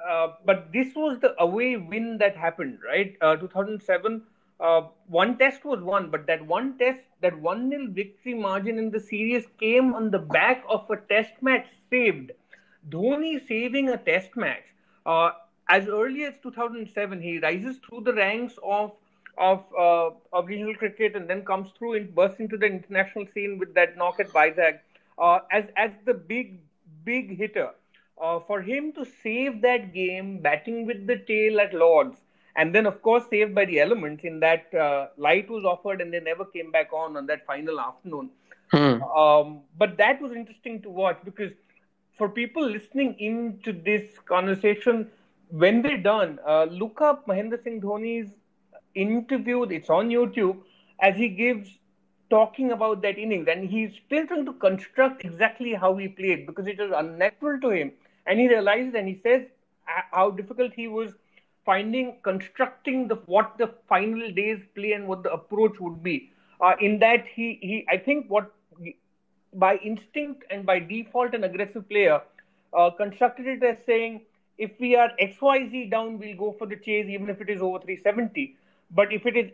Uh, 0.07 0.33
but 0.45 0.71
this 0.71 0.95
was 0.95 1.19
the 1.19 1.35
away 1.41 1.77
win 1.77 2.17
that 2.19 2.35
happened, 2.35 2.79
right? 2.85 3.15
Uh, 3.21 3.35
2007. 3.35 4.23
Uh, 4.59 4.81
one 5.07 5.37
test 5.37 5.63
was 5.63 5.81
won, 5.81 6.09
but 6.09 6.27
that 6.27 6.45
one 6.45 6.77
test, 6.77 6.99
that 7.21 7.37
1 7.39 7.69
nil 7.69 7.87
victory 7.89 8.33
margin 8.33 8.77
in 8.77 8.91
the 8.91 8.99
series 8.99 9.45
came 9.59 9.93
on 9.93 10.11
the 10.11 10.19
back 10.19 10.63
of 10.67 10.89
a 10.89 10.97
test 10.97 11.31
match 11.41 11.67
saved. 11.89 12.31
Dhoni 12.89 13.45
saving 13.47 13.89
a 13.89 13.97
test 13.97 14.35
match. 14.35 14.63
Uh, 15.05 15.31
as 15.69 15.87
early 15.87 16.23
as 16.25 16.33
2007, 16.43 17.21
he 17.21 17.39
rises 17.39 17.77
through 17.77 18.01
the 18.01 18.13
ranks 18.13 18.55
of 18.63 18.91
of 19.37 19.63
uh, 19.77 20.09
of 20.33 20.47
regional 20.47 20.75
cricket 20.75 21.15
and 21.15 21.29
then 21.29 21.45
comes 21.45 21.71
through 21.77 21.93
and 21.93 22.13
bursts 22.13 22.39
into 22.41 22.57
the 22.57 22.65
international 22.65 23.25
scene 23.33 23.57
with 23.57 23.73
that 23.75 23.95
knock 23.95 24.19
at 24.19 24.27
Vizag 24.29 24.79
as 25.51 25.65
as 25.77 25.91
the 26.05 26.13
big 26.13 26.59
big 27.05 27.37
hitter. 27.37 27.69
Uh, 28.21 28.39
for 28.39 28.61
him 28.61 28.91
to 28.91 29.05
save 29.23 29.61
that 29.61 29.93
game, 29.93 30.39
batting 30.39 30.85
with 30.85 31.07
the 31.07 31.17
tail 31.27 31.59
at 31.59 31.73
Lords, 31.73 32.17
and 32.55 32.75
then 32.75 32.85
of 32.85 33.01
course 33.01 33.23
saved 33.29 33.55
by 33.55 33.65
the 33.65 33.79
elements 33.79 34.23
in 34.23 34.39
that 34.39 34.73
uh, 34.73 35.07
light 35.17 35.49
was 35.49 35.63
offered 35.63 36.01
and 36.01 36.13
they 36.13 36.19
never 36.19 36.45
came 36.45 36.71
back 36.71 36.91
on 36.91 37.15
on 37.15 37.25
that 37.27 37.45
final 37.45 37.79
afternoon. 37.79 38.29
Hmm. 38.71 39.01
Um, 39.03 39.61
but 39.77 39.97
that 39.97 40.21
was 40.21 40.33
interesting 40.33 40.81
to 40.81 40.89
watch 40.89 41.19
because 41.23 41.53
for 42.17 42.29
people 42.29 42.63
listening 42.63 43.15
into 43.19 43.71
this 43.71 44.19
conversation, 44.25 45.07
when 45.49 45.81
they're 45.81 45.97
done, 45.97 46.39
uh, 46.45 46.65
look 46.65 47.01
up 47.01 47.25
Mahendra 47.25 47.63
Singh 47.63 47.81
Dhoni's 47.81 48.31
interview. 48.93 49.63
It's 49.63 49.89
on 49.89 50.09
YouTube 50.09 50.57
as 50.99 51.15
he 51.15 51.29
gives 51.29 51.69
talking 52.29 52.71
about 52.71 53.01
that 53.01 53.17
innings, 53.17 53.47
and 53.47 53.67
he's 53.67 53.91
still 54.05 54.27
trying 54.27 54.45
to 54.45 54.53
construct 54.53 55.25
exactly 55.25 55.73
how 55.73 55.95
he 55.95 56.07
played 56.07 56.45
because 56.45 56.67
it 56.67 56.77
was 56.77 56.91
unnatural 56.95 57.59
to 57.61 57.69
him, 57.69 57.91
and 58.29 58.39
he 58.39 58.47
realized 58.47 58.95
and 58.95 59.07
he 59.07 59.19
says 59.23 59.43
how 60.11 60.29
difficult 60.29 60.71
he 60.73 60.87
was 60.87 61.13
finding 61.65 62.17
constructing 62.23 63.07
the 63.07 63.15
what 63.35 63.57
the 63.57 63.67
final 63.87 64.31
day's 64.39 64.61
play 64.75 64.93
and 64.93 65.07
what 65.07 65.23
the 65.23 65.33
approach 65.33 65.79
would 65.79 66.01
be. 66.03 66.31
Uh, 66.61 66.73
in 66.79 66.99
that 66.99 67.25
he 67.35 67.57
he 67.61 67.85
I 67.89 67.97
think 67.97 68.29
what 68.29 68.51
by 69.53 69.75
instinct 69.77 70.43
and 70.49 70.65
by 70.65 70.79
default 70.79 71.33
an 71.33 71.43
aggressive 71.43 71.87
player 71.89 72.21
uh, 72.73 72.89
constructed 72.91 73.47
it 73.47 73.63
as 73.63 73.77
saying 73.85 74.21
if 74.57 74.71
we 74.79 74.95
are 74.95 75.09
xyz 75.21 75.89
down 75.89 76.19
we'll 76.19 76.37
go 76.37 76.55
for 76.59 76.67
the 76.67 76.75
chase 76.75 77.07
even 77.09 77.29
if 77.29 77.41
it 77.41 77.49
is 77.49 77.61
over 77.61 77.79
370 77.79 78.55
but 78.91 79.11
if 79.11 79.25
it 79.25 79.35
is 79.37 79.51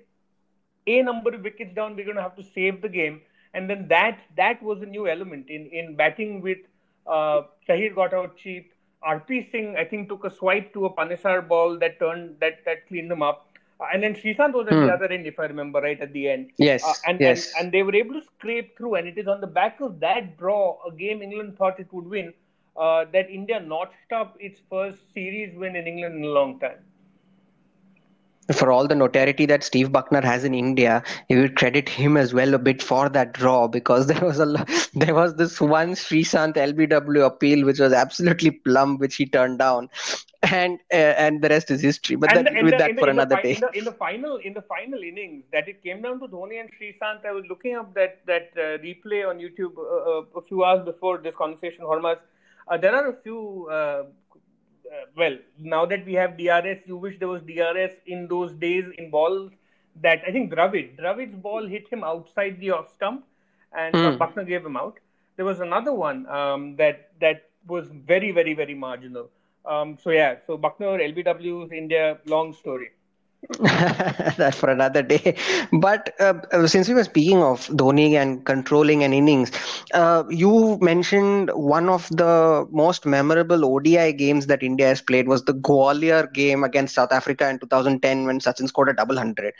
a 0.88 1.02
number 1.02 1.34
of 1.34 1.42
wickets 1.44 1.74
down 1.74 1.96
we're 1.96 2.04
going 2.04 2.18
to 2.18 2.22
have 2.22 2.36
to 2.36 2.44
save 2.44 2.82
the 2.82 2.90
game 2.90 3.22
and 3.54 3.70
then 3.70 3.88
that 3.88 4.20
that 4.36 4.62
was 4.62 4.82
a 4.82 4.86
new 4.86 5.08
element 5.08 5.50
in 5.50 5.68
in 5.68 5.96
batting 5.96 6.42
with 6.42 6.58
uh, 7.08 7.42
Shahid 7.68 7.96
got 7.96 8.14
out 8.14 8.38
cheap 8.38 8.72
RP 9.04 9.42
Singh 9.42 9.76
I 9.78 9.86
think 9.86 10.10
took 10.10 10.24
a 10.26 10.30
swipe 10.30 10.74
to 10.74 10.86
a 10.86 10.94
Panesar 10.94 11.48
ball 11.48 11.78
that 11.80 12.00
turned 12.00 12.40
that 12.40 12.64
that 12.66 12.88
cleaned 12.88 13.12
them 13.12 13.22
up 13.22 13.48
uh, 13.80 13.86
and 13.94 14.04
then 14.04 14.16
Sreesanth 14.16 14.54
was 14.54 14.68
at 14.68 14.80
Hmm. 14.80 14.82
the 14.82 14.90
other 14.90 15.06
end 15.06 15.26
if 15.26 15.40
I 15.40 15.46
remember 15.46 15.80
right 15.82 16.00
at 16.00 16.14
the 16.14 16.30
end 16.30 16.52
yes 16.58 16.84
uh, 16.84 16.94
and, 17.06 17.20
yes 17.20 17.42
and 17.42 17.46
and 17.60 17.72
they 17.72 17.84
were 17.84 17.96
able 17.96 18.14
to 18.16 18.22
scrape 18.22 18.78
through, 18.78 18.96
and 18.96 19.08
it 19.08 19.18
is 19.18 19.28
on 19.28 19.42
the 19.42 19.48
back 19.48 19.80
of 19.82 20.00
that 20.02 20.38
draw, 20.38 20.78
a 20.86 20.92
game 20.92 21.22
England 21.22 21.58
thought 21.58 21.80
it 21.80 21.92
would 21.92 22.06
win, 22.08 22.34
uh, 22.76 23.06
that 23.14 23.30
India 23.30 23.60
notched 23.60 24.12
up 24.12 24.36
its 24.40 24.60
first 24.70 25.12
series 25.14 25.56
win 25.56 25.76
in 25.76 25.88
England 25.88 26.16
in 26.18 26.24
a 26.24 26.28
long 26.28 26.60
time. 26.60 26.80
For 28.54 28.72
all 28.72 28.88
the 28.88 28.96
notoriety 28.96 29.46
that 29.48 29.64
Steve 29.64 29.90
Bucknor 29.90 30.24
has 30.24 30.44
in 30.44 30.54
India, 30.54 31.04
you 31.30 31.40
would 31.42 31.56
credit 31.56 31.90
him 31.90 32.16
as 32.18 32.34
well 32.34 32.54
a 32.54 32.60
bit 32.60 32.82
for 32.82 33.10
that 33.10 33.34
draw 33.34 33.68
because 33.68 34.08
there 34.12 34.22
was 34.22 34.40
a 34.40 34.66
there 34.94 35.14
was 35.16 35.36
this 35.36 35.60
one 35.60 35.94
Sreesanth 35.96 36.58
LBW 36.58 37.26
appeal 37.26 37.66
which 37.66 37.80
was 37.80 37.92
absolutely 37.94 38.52
plumb, 38.52 38.98
which 38.98 39.16
he 39.16 39.26
turned 39.26 39.60
down, 39.60 39.90
and 40.44 40.80
uh, 40.92 40.96
and 40.96 41.42
the 41.42 41.50
rest 41.50 41.72
is 41.72 41.82
history. 41.82 42.16
But 42.16 42.34
that, 42.34 42.46
the- 42.46 42.64
with 42.64 42.72
the- 42.72 42.78
that 42.78 42.96
the- 42.96 43.00
for 43.00 43.10
another 43.10 43.36
day. 43.38 43.54
In 43.56 43.60
the, 43.62 43.72
in 43.80 43.84
the 43.86 43.92
final, 43.92 44.38
in 44.38 44.54
the 44.54 44.62
final 44.62 45.02
innings, 45.02 45.44
that 45.52 45.68
it 45.68 45.82
came 45.84 46.02
down 46.02 46.20
to 46.20 46.28
Dhoni 46.28 46.60
and 46.60 46.70
Sreesanth. 46.80 47.26
I 47.26 47.32
was 47.32 47.46
looking 47.50 47.76
up 47.76 47.94
that 47.96 48.26
that 48.26 48.52
uh, 48.58 48.78
replay 48.88 49.28
on 49.28 49.40
YouTube 49.40 49.78
uh, 49.78 50.20
uh, 50.20 50.40
a 50.40 50.42
few 50.42 50.64
hours 50.64 50.84
before 50.86 51.18
this 51.18 51.36
conversation, 51.36 51.84
Hormaz. 51.84 52.18
Uh, 52.68 52.78
there 52.78 52.96
are 52.96 53.10
a 53.10 53.14
few. 53.22 53.68
Uh, 54.92 55.06
well, 55.16 55.38
now 55.60 55.86
that 55.86 56.06
we 56.06 56.14
have 56.14 56.38
DRS, 56.38 56.80
you 56.86 56.98
wish 56.98 57.18
there 57.20 57.28
was 57.28 57.42
DRS 57.44 57.94
in 58.06 58.28
those 58.28 58.54
days 58.54 58.86
in 58.98 59.10
balls 59.10 59.52
that 60.02 60.22
I 60.28 60.32
think 60.32 60.52
Dravid, 60.54 60.98
Dravid's 61.00 61.36
ball 61.36 61.66
hit 61.66 61.88
him 61.88 62.04
outside 62.04 62.60
the 62.60 62.72
off 62.72 62.94
stump, 62.94 63.26
and 63.74 63.96
Hmm. 63.96 64.18
Bucknor 64.22 64.46
gave 64.48 64.66
him 64.66 64.78
out. 64.78 65.00
There 65.38 65.46
was 65.46 65.60
another 65.60 65.94
one 65.94 66.28
um, 66.28 66.76
that 66.78 67.12
that 67.20 67.50
was 67.68 67.90
very, 67.92 68.32
very, 68.32 68.54
very 68.54 68.74
marginal. 68.76 69.30
Um, 69.66 69.98
so 69.98 70.12
yeah, 70.12 70.36
so 70.46 70.58
Bucknor, 70.58 71.00
LBW, 71.02 71.72
India, 71.74 72.20
long 72.26 72.54
story. 72.54 72.92
that 74.38 74.56
for 74.56 74.70
another 74.70 75.02
day. 75.02 75.36
But 75.72 76.14
uh, 76.20 76.68
since 76.68 76.88
we 76.88 76.94
were 76.96 77.04
speaking 77.04 77.42
of 77.42 77.66
Dhoni 77.68 78.14
and 78.14 78.46
controlling 78.46 79.04
an 79.04 79.14
innings, 79.14 79.52
uh, 79.94 80.24
you 80.30 80.78
mentioned 80.82 81.50
one 81.54 81.90
of 81.90 82.08
the 82.10 82.66
most 82.72 83.06
memorable 83.06 83.66
ODI 83.66 84.12
games 84.14 84.48
that 84.48 84.64
India 84.64 84.88
has 84.88 85.02
played 85.02 85.28
was 85.28 85.44
the 85.46 85.54
Gwalior 85.54 86.32
game 86.34 86.64
against 86.64 86.96
South 86.96 87.12
Africa 87.12 87.50
in 87.50 87.60
2010 87.60 88.26
when 88.26 88.40
Sachin 88.40 88.68
scored 88.68 88.90
a 88.90 88.94
double 88.94 89.18
hundred. 89.18 89.54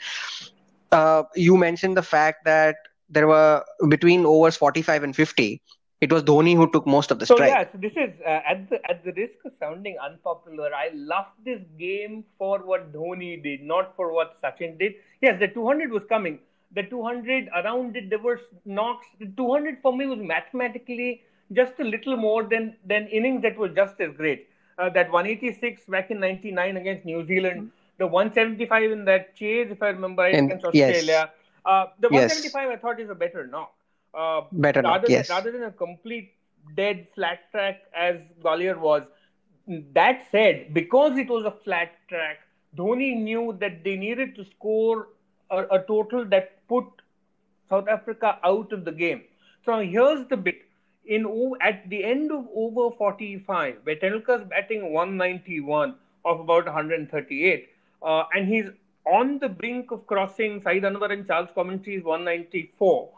Uh, 0.92 1.22
you 1.34 1.56
mentioned 1.56 1.96
the 1.96 2.02
fact 2.02 2.44
that 2.44 2.76
there 3.08 3.26
were 3.26 3.64
between 3.88 4.24
overs 4.26 4.56
45 4.56 5.02
and 5.02 5.14
50. 5.14 5.60
It 6.02 6.12
was 6.12 6.22
Dhoni 6.24 6.54
who 6.54 6.70
took 6.70 6.86
most 6.86 7.10
of 7.10 7.18
the 7.18 7.26
So 7.26 7.36
strike. 7.36 7.50
yeah, 7.50 7.64
so 7.72 7.78
this 7.78 7.92
is 7.96 8.10
uh, 8.20 8.40
at 8.52 8.68
the 8.68 8.78
at 8.90 9.02
the 9.04 9.12
risk 9.12 9.44
of 9.46 9.52
sounding 9.58 9.96
unpopular. 10.06 10.70
I 10.74 10.90
love 10.92 11.26
this 11.44 11.60
game 11.78 12.24
for 12.38 12.58
what 12.58 12.92
Dhoni 12.92 13.42
did, 13.42 13.62
not 13.62 13.94
for 13.96 14.12
what 14.12 14.40
Sachin 14.42 14.78
did. 14.78 14.94
Yes, 15.22 15.38
the 15.40 15.48
200 15.48 15.90
was 15.90 16.02
coming. 16.08 16.38
The 16.72 16.82
200 16.82 17.48
around 17.60 17.96
it, 17.96 18.10
there 18.10 18.18
were 18.18 18.40
knocks. 18.66 19.06
The 19.20 19.26
200 19.38 19.78
for 19.80 19.96
me 19.96 20.06
was 20.06 20.18
mathematically 20.18 21.22
just 21.52 21.80
a 21.80 21.84
little 21.84 22.16
more 22.16 22.42
than 22.42 22.76
than 22.84 23.06
innings 23.08 23.40
that 23.42 23.56
was 23.56 23.72
just 23.74 23.98
as 24.00 24.12
great. 24.16 24.46
Uh, 24.78 24.90
that 24.90 25.10
186 25.10 25.86
back 25.86 26.10
in 26.10 26.20
99 26.20 26.76
against 26.76 27.06
New 27.06 27.24
Zealand, 27.26 27.70
the 27.96 28.06
175 28.06 28.90
in 28.92 29.06
that 29.06 29.34
chase, 29.34 29.68
if 29.70 29.82
I 29.82 29.88
remember 29.88 30.26
In- 30.26 30.44
against 30.50 30.66
yes. 30.74 30.96
Australia. 30.96 31.30
Uh, 31.64 31.86
the 32.00 32.08
Yes. 32.12 32.34
175 32.36 32.68
I 32.68 32.76
thought 32.76 33.00
is 33.00 33.08
a 33.08 33.14
better 33.14 33.46
knock. 33.46 33.72
Uh, 34.16 34.42
Better 34.50 34.82
rather 34.82 35.10
yes. 35.10 35.28
Than, 35.28 35.36
rather 35.36 35.52
than 35.52 35.64
a 35.64 35.70
complete 35.70 36.32
dead 36.74 37.06
flat 37.14 37.50
track 37.52 37.82
as 37.94 38.16
Gwalior 38.42 38.78
was. 38.78 39.02
That 39.68 40.26
said, 40.30 40.72
because 40.72 41.18
it 41.18 41.28
was 41.28 41.44
a 41.44 41.50
flat 41.50 41.92
track, 42.08 42.38
Dhoni 42.76 43.16
knew 43.16 43.56
that 43.60 43.84
they 43.84 43.96
needed 43.96 44.34
to 44.36 44.44
score 44.44 45.08
a, 45.50 45.64
a 45.64 45.84
total 45.86 46.24
that 46.26 46.66
put 46.68 46.84
South 47.68 47.88
Africa 47.88 48.38
out 48.44 48.72
of 48.72 48.84
the 48.84 48.92
game. 48.92 49.22
So 49.64 49.80
here's 49.80 50.26
the 50.28 50.36
bit. 50.36 50.62
In 51.04 51.24
at 51.60 51.88
the 51.88 52.02
end 52.04 52.32
of 52.32 52.46
over 52.54 52.94
45, 52.96 53.76
where 53.84 53.96
Tendulkar's 53.96 54.48
batting 54.48 54.92
191 54.92 55.94
of 56.24 56.40
about 56.40 56.64
138, 56.64 57.68
uh, 58.02 58.24
and 58.34 58.48
he's 58.48 58.66
on 59.04 59.38
the 59.38 59.48
brink 59.48 59.92
of 59.92 60.04
crossing 60.06 60.60
Saeed 60.62 60.82
Anwar 60.82 61.12
and 61.12 61.26
Charles 61.26 61.48
Coventry's 61.54 62.02
194. 62.02 63.10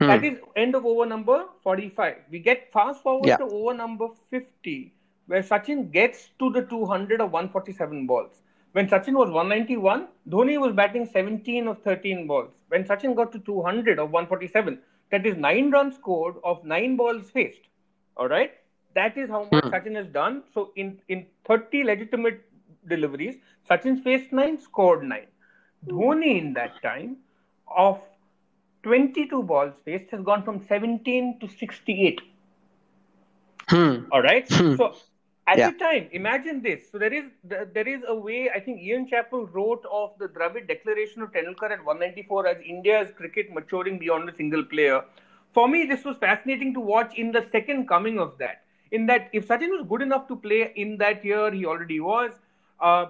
Hmm. 0.00 0.06
That 0.06 0.24
is 0.24 0.38
end 0.54 0.74
of 0.74 0.86
over 0.86 1.06
number 1.06 1.44
45. 1.62 2.16
We 2.30 2.38
get 2.38 2.72
fast 2.72 3.02
forward 3.02 3.26
yeah. 3.26 3.36
to 3.38 3.44
over 3.44 3.74
number 3.74 4.08
50, 4.30 4.94
where 5.26 5.42
Sachin 5.42 5.90
gets 5.90 6.30
to 6.38 6.50
the 6.50 6.62
200 6.62 7.20
of 7.20 7.32
147 7.32 8.06
balls. 8.06 8.42
When 8.72 8.88
Sachin 8.88 9.14
was 9.14 9.30
191, 9.30 10.06
Dhoni 10.28 10.60
was 10.60 10.72
batting 10.72 11.06
17 11.06 11.66
of 11.66 11.82
13 11.82 12.26
balls. 12.26 12.52
When 12.68 12.84
Sachin 12.84 13.16
got 13.16 13.32
to 13.32 13.40
200 13.40 13.98
of 13.98 14.10
147, 14.10 14.78
that 15.10 15.26
is 15.26 15.36
nine 15.36 15.70
runs 15.70 15.96
scored 15.96 16.36
of 16.44 16.64
nine 16.64 16.96
balls 16.96 17.30
faced. 17.30 17.62
All 18.16 18.28
right, 18.28 18.52
that 18.94 19.16
is 19.16 19.28
how 19.28 19.48
much 19.50 19.64
hmm. 19.64 19.70
Sachin 19.70 19.96
has 19.96 20.06
done. 20.08 20.44
So 20.52 20.72
in 20.76 21.00
in 21.08 21.26
30 21.46 21.82
legitimate 21.84 22.44
deliveries, 22.86 23.36
Sachin 23.68 24.02
faced 24.02 24.32
nine, 24.32 24.60
scored 24.60 25.02
nine. 25.02 25.26
Dhoni 25.86 26.38
in 26.38 26.52
that 26.54 26.80
time 26.82 27.16
of 27.76 28.00
22 28.82 29.42
balls 29.42 29.74
faced 29.84 30.10
has 30.10 30.22
gone 30.22 30.42
from 30.42 30.64
17 30.66 31.38
to 31.40 31.48
68. 31.48 32.20
Hmm. 33.68 34.04
All 34.12 34.22
right. 34.22 34.50
Hmm. 34.50 34.76
So 34.76 34.94
at 35.46 35.58
yeah. 35.58 35.70
the 35.70 35.78
time, 35.78 36.08
imagine 36.12 36.62
this. 36.62 36.90
So 36.90 36.98
there 36.98 37.12
is 37.12 37.24
there 37.42 37.88
is 37.88 38.02
a 38.06 38.14
way. 38.14 38.50
I 38.54 38.60
think 38.60 38.80
Ian 38.80 39.08
Chappell 39.08 39.46
wrote 39.46 39.84
of 39.90 40.10
the 40.18 40.28
Dravid 40.28 40.68
Declaration 40.68 41.22
of 41.22 41.32
Tendulkar 41.32 41.70
at 41.70 41.84
194 41.84 42.46
as 42.46 42.58
India's 42.64 43.10
cricket 43.16 43.52
maturing 43.52 43.98
beyond 43.98 44.28
a 44.28 44.34
single 44.34 44.64
player. 44.64 45.02
For 45.54 45.66
me, 45.66 45.84
this 45.84 46.04
was 46.04 46.16
fascinating 46.18 46.74
to 46.74 46.80
watch 46.80 47.16
in 47.16 47.32
the 47.32 47.46
second 47.50 47.88
coming 47.88 48.18
of 48.18 48.36
that. 48.38 48.62
In 48.90 49.06
that, 49.06 49.30
if 49.32 49.48
Sachin 49.48 49.70
was 49.70 49.86
good 49.88 50.02
enough 50.02 50.28
to 50.28 50.36
play 50.36 50.72
in 50.76 50.96
that 50.98 51.24
year, 51.24 51.50
he 51.50 51.64
already 51.66 52.00
was. 52.00 52.32
Uh, 52.80 53.06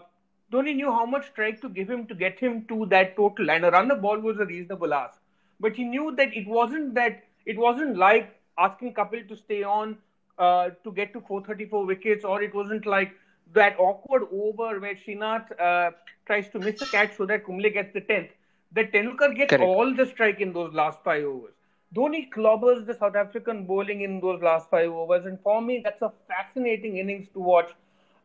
Dhoni 0.53 0.75
knew 0.75 0.91
how 0.91 1.05
much 1.05 1.27
strike 1.27 1.61
to 1.61 1.69
give 1.69 1.91
him 1.91 2.07
to 2.07 2.15
get 2.15 2.39
him 2.39 2.65
to 2.67 2.87
that 2.87 3.17
total, 3.17 3.51
and 3.51 3.65
a 3.65 3.71
run 3.71 3.89
the 3.89 3.97
ball 3.97 4.19
was 4.19 4.39
a 4.39 4.47
reasonable 4.47 4.95
ask. 4.95 5.18
But 5.61 5.77
he 5.77 5.85
knew 5.85 6.15
that 6.17 6.35
it 6.35 6.47
wasn't 6.47 6.95
that 6.95 7.25
it 7.47 7.59
wasn't 7.59 7.97
like 7.97 8.35
asking 8.59 8.95
Kapil 8.95 9.29
to 9.29 9.37
stay 9.37 9.63
on 9.63 9.99
uh, 10.39 10.71
to 10.85 10.93
get 10.93 11.13
to 11.13 11.21
434 11.21 11.87
wickets, 11.87 12.25
or 12.25 12.43
it 12.43 12.55
wasn't 12.55 12.87
like 12.87 13.13
that 13.53 13.79
awkward 13.79 14.23
over 14.33 14.79
where 14.79 14.95
Srinath 14.95 15.51
uh, 15.61 15.91
tries 16.27 16.49
to 16.51 16.59
miss 16.59 16.81
a 16.83 16.87
catch 16.87 17.17
so 17.17 17.27
that 17.27 17.45
Kumble 17.47 17.71
gets 17.71 17.93
the 17.93 18.01
10th. 18.01 18.31
That 18.73 18.93
Tendulkar 18.93 19.35
gets 19.35 19.51
Correct. 19.51 19.65
all 19.65 19.95
the 19.95 20.07
strike 20.07 20.41
in 20.41 20.53
those 20.53 20.75
last 20.75 21.03
five 21.03 21.25
overs. 21.25 21.55
Dhoni 21.95 22.31
clobbers 22.31 22.85
the 22.87 22.95
South 22.95 23.17
African 23.17 23.65
bowling 23.65 24.03
in 24.03 24.21
those 24.21 24.43
last 24.43 24.69
five 24.69 24.91
overs, 24.91 25.25
and 25.25 25.41
for 25.41 25.63
me, 25.63 25.81
that's 25.83 26.03
a 26.03 26.13
fascinating 26.29 26.99
innings 26.99 27.29
to 27.33 27.41
watch. 27.41 27.71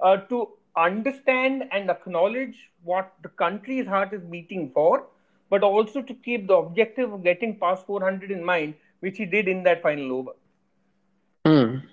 Uh, 0.01 0.17
to 0.17 0.49
understand 0.75 1.63
and 1.71 1.89
acknowledge 1.89 2.71
what 2.83 3.13
the 3.21 3.29
country's 3.29 3.87
heart 3.87 4.11
is 4.11 4.21
beating 4.23 4.69
for, 4.73 5.07
but 5.53 5.63
also 5.63 6.01
to 6.01 6.13
keep 6.27 6.47
the 6.47 6.55
objective 6.55 7.13
of 7.13 7.23
getting 7.23 7.55
past 7.63 7.85
400 7.85 8.31
in 8.31 8.43
mind, 8.43 8.73
which 9.01 9.17
he 9.17 9.25
did 9.25 9.47
in 9.47 9.61
that 9.63 9.83
final 9.83 10.13
over. 10.13 10.31
Mm. 11.45 11.83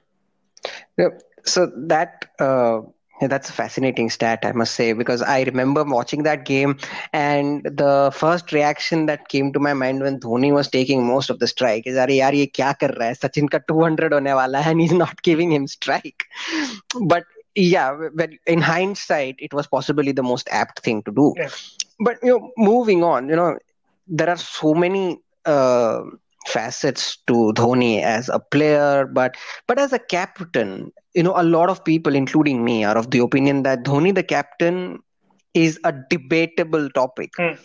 So 1.44 1.66
that 1.88 2.24
uh, 2.38 2.80
that's 3.20 3.50
a 3.50 3.52
fascinating 3.52 4.08
stat, 4.08 4.38
I 4.44 4.52
must 4.52 4.74
say, 4.74 4.94
because 4.94 5.20
I 5.20 5.42
remember 5.42 5.84
watching 5.84 6.22
that 6.22 6.46
game, 6.46 6.78
and 7.12 7.62
the 7.64 8.10
first 8.14 8.52
reaction 8.52 9.04
that 9.06 9.28
came 9.28 9.52
to 9.52 9.60
my 9.60 9.74
mind 9.74 10.00
when 10.02 10.18
Dhoni 10.20 10.52
was 10.52 10.68
taking 10.68 11.06
most 11.06 11.28
of 11.28 11.38
the 11.38 11.46
strike 11.46 11.86
is, 11.86 11.98
"Are 11.98 12.06
yaar, 12.06 12.32
ye 12.32 12.46
kya 12.46 12.78
kar 12.78 12.88
raha 12.88 13.10
hai? 13.10 13.18
Sachin 13.24 13.50
ka 13.56 13.60
200 13.68 14.16
hone 14.16 14.32
wala 14.40 14.62
hai, 14.62 14.70
and 14.70 14.80
he's 14.80 14.96
not 15.04 15.22
giving 15.22 15.52
him 15.52 15.66
strike." 15.66 16.24
But 17.12 17.24
yeah, 17.54 18.08
but 18.14 18.30
in 18.46 18.60
hindsight, 18.60 19.36
it 19.38 19.52
was 19.52 19.66
possibly 19.66 20.12
the 20.12 20.22
most 20.22 20.48
apt 20.50 20.80
thing 20.80 21.02
to 21.02 21.12
do. 21.12 21.34
But 22.00 22.18
you 22.22 22.38
know, 22.38 22.50
moving 22.56 23.04
on, 23.04 23.28
you 23.28 23.36
know, 23.36 23.58
there 24.06 24.28
are 24.28 24.36
so 24.36 24.74
many. 24.74 25.20
Uh, 25.44 26.02
facets 26.46 27.18
to 27.26 27.52
Dhoni 27.54 28.02
as 28.02 28.28
a 28.28 28.38
player, 28.38 29.06
but 29.06 29.36
but 29.66 29.78
as 29.78 29.92
a 29.92 29.98
captain, 29.98 30.90
you 31.14 31.22
know, 31.22 31.34
a 31.36 31.42
lot 31.44 31.68
of 31.68 31.84
people, 31.84 32.14
including 32.14 32.64
me, 32.64 32.84
are 32.84 32.96
of 32.96 33.10
the 33.10 33.18
opinion 33.18 33.62
that 33.64 33.84
Dhoni, 33.84 34.14
the 34.14 34.22
captain, 34.22 35.00
is 35.54 35.78
a 35.84 35.92
debatable 36.08 36.88
topic. 36.90 37.30
Mm. 37.38 37.58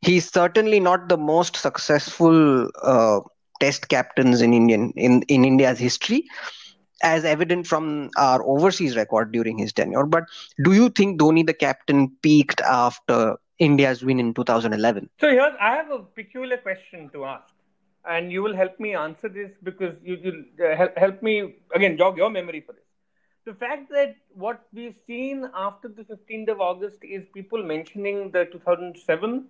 He's 0.00 0.30
certainly 0.30 0.80
not 0.80 1.08
the 1.08 1.18
most 1.18 1.56
successful 1.56 2.68
uh, 2.82 3.20
Test 3.60 3.88
captains 3.88 4.40
in 4.40 4.52
Indian 4.52 4.92
in 4.96 5.22
in 5.28 5.44
India's 5.44 5.78
history, 5.78 6.24
as 7.02 7.24
evident 7.24 7.66
from 7.66 8.10
our 8.16 8.42
overseas 8.44 8.96
record 8.96 9.32
during 9.32 9.58
his 9.58 9.72
tenure. 9.72 10.06
But 10.06 10.24
do 10.64 10.72
you 10.72 10.88
think 10.88 11.20
Dhoni, 11.20 11.46
the 11.46 11.54
captain, 11.54 12.10
peaked 12.22 12.60
after 12.62 13.36
India's 13.66 14.04
win 14.04 14.18
in 14.18 14.34
2011? 14.34 15.08
So 15.20 15.30
here, 15.30 15.56
I 15.60 15.74
have 15.76 15.90
a 15.90 16.00
peculiar 16.00 16.58
question 16.58 17.10
to 17.14 17.24
ask 17.24 17.52
and 18.04 18.32
you 18.32 18.42
will 18.42 18.56
help 18.56 18.78
me 18.80 18.94
answer 18.94 19.28
this 19.28 19.50
because 19.62 19.94
you 20.02 20.18
will 20.24 20.66
uh, 20.66 20.76
help, 20.76 20.96
help 20.98 21.22
me 21.22 21.54
again 21.74 21.96
jog 21.96 22.16
your 22.16 22.30
memory 22.30 22.60
for 22.60 22.72
this. 22.72 22.82
The 23.44 23.54
fact 23.54 23.90
that 23.90 24.16
what 24.34 24.62
we've 24.72 24.94
seen 25.06 25.48
after 25.54 25.88
the 25.88 26.04
15th 26.04 26.48
of 26.48 26.60
August 26.60 26.98
is 27.02 27.24
people 27.34 27.62
mentioning 27.62 28.30
the 28.30 28.44
2007 28.52 29.46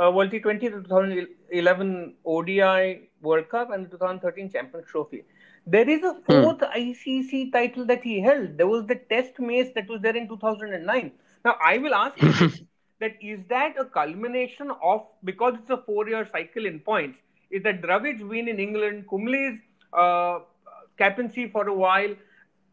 uh, 0.00 0.10
World 0.10 0.30
T20, 0.30 0.60
the 0.60 0.82
2011 0.82 2.14
ODI 2.24 3.08
World 3.22 3.48
Cup, 3.48 3.70
and 3.70 3.86
the 3.86 3.90
2013 3.90 4.50
Champions 4.50 4.86
Trophy. 4.86 5.24
There 5.66 5.88
is 5.88 6.02
a 6.02 6.12
hmm. 6.12 6.42
fourth 6.42 6.60
hmm. 6.60 6.80
ICC 6.80 7.52
title 7.52 7.86
that 7.86 8.02
he 8.02 8.20
held. 8.20 8.56
There 8.56 8.68
was 8.68 8.86
the 8.86 8.94
Test 8.94 9.38
Mace 9.38 9.70
that 9.74 9.88
was 9.88 10.00
there 10.00 10.16
in 10.16 10.28
2009. 10.28 11.12
Now, 11.44 11.56
I 11.64 11.78
will 11.78 11.94
ask 11.94 12.20
you 12.22 12.50
that 13.00 13.16
is 13.20 13.40
that 13.48 13.76
a 13.78 13.84
culmination 13.84 14.70
of 14.82 15.06
because 15.24 15.54
it's 15.60 15.70
a 15.70 15.78
four-year 15.78 16.28
cycle 16.32 16.66
in 16.66 16.80
points? 16.80 17.18
is 17.50 17.62
that 17.64 17.82
Dravid's 17.82 18.22
win 18.22 18.48
in 18.48 18.58
England, 18.60 19.06
Kumble's 19.08 19.58
uh, 19.92 20.40
captaincy 20.98 21.48
for 21.48 21.68
a 21.68 21.74
while, 21.74 22.14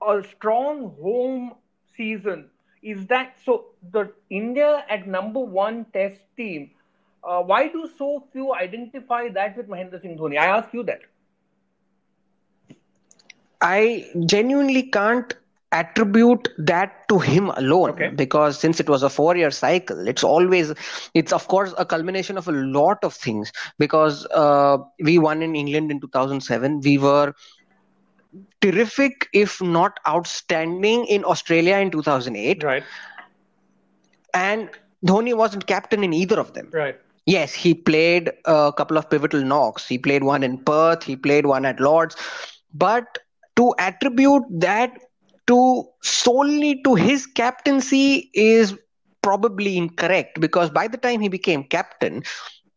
a 0.08 0.24
strong 0.24 0.96
home 1.02 1.56
season. 1.96 2.50
Is 2.82 3.08
that 3.08 3.36
so? 3.44 3.66
The 3.92 4.12
India 4.30 4.86
at 4.90 5.08
number 5.08 5.40
one 5.40 5.86
Test 5.94 6.22
team. 6.38 6.72
Uh, 7.24 7.42
why 7.42 7.68
do 7.68 7.90
so 7.98 8.24
few 8.32 8.54
identify 8.54 9.28
that 9.30 9.58
with 9.58 9.68
Mahendra 9.68 10.02
Singh 10.02 10.18
Dhoni? 10.18 10.38
I 10.38 10.46
ask 10.46 10.74
you 10.74 10.84
that. 10.84 11.02
I 13.62 14.06
genuinely 14.26 14.84
can't 14.84 15.34
attribute 15.72 16.48
that 16.58 17.08
to 17.10 17.20
him 17.20 17.50
alone. 17.50 17.90
Okay. 17.90 18.10
because 18.10 18.58
since 18.60 18.80
it 18.80 18.90
was 18.90 19.04
a 19.04 19.10
four 19.10 19.36
year 19.36 19.52
cycle 19.52 20.08
it's 20.08 20.24
always 20.24 20.74
it's 21.14 21.34
of 21.34 21.48
course 21.48 21.74
a 21.78 21.86
culmination 21.86 22.38
of 22.38 22.48
a 22.48 22.52
lot 22.52 22.98
of 23.04 23.14
things. 23.14 23.52
Because 23.78 24.26
uh, 24.28 24.78
we 25.04 25.18
won 25.20 25.42
in 25.42 25.56
england 25.56 25.92
in 25.92 26.00
2007 26.00 26.82
we 26.82 26.98
were 26.98 27.34
terrific 28.62 29.28
if 29.34 29.62
not 29.62 30.00
outstanding 30.08 31.06
in 31.06 31.24
australia 31.26 31.78
in 31.78 31.92
2008 31.92 32.64
right. 32.64 32.84
And 34.34 34.70
dhoni 35.06 35.36
wasn't 35.36 35.68
captain 35.68 36.04
in 36.04 36.14
either 36.14 36.40
of 36.40 36.54
them. 36.54 36.70
Right. 36.72 37.00
Yes 37.26 37.54
he 37.54 37.74
played 37.74 38.32
a 38.46 38.72
couple 38.76 38.98
of 38.98 39.10
pivotal 39.10 39.42
knocks. 39.42 39.88
He 39.88 39.98
played 39.98 40.24
one 40.24 40.44
in 40.44 40.58
perth. 40.60 41.04
He 41.04 41.16
played 41.16 41.46
one 41.46 41.66
at 41.66 41.80
lords. 41.80 42.16
But 42.74 43.18
to 43.56 43.74
attribute 43.80 44.44
that 44.60 44.98
to 45.48 45.86
solely 46.04 46.82
to 46.84 46.96
his 46.96 47.26
captaincy 47.26 48.30
is 48.34 48.78
probably 49.22 49.78
incorrect 49.78 50.40
because 50.40 50.70
by 50.70 50.88
the 50.88 50.98
time 50.98 51.22
he 51.22 51.30
became 51.30 51.64
captain, 51.64 52.24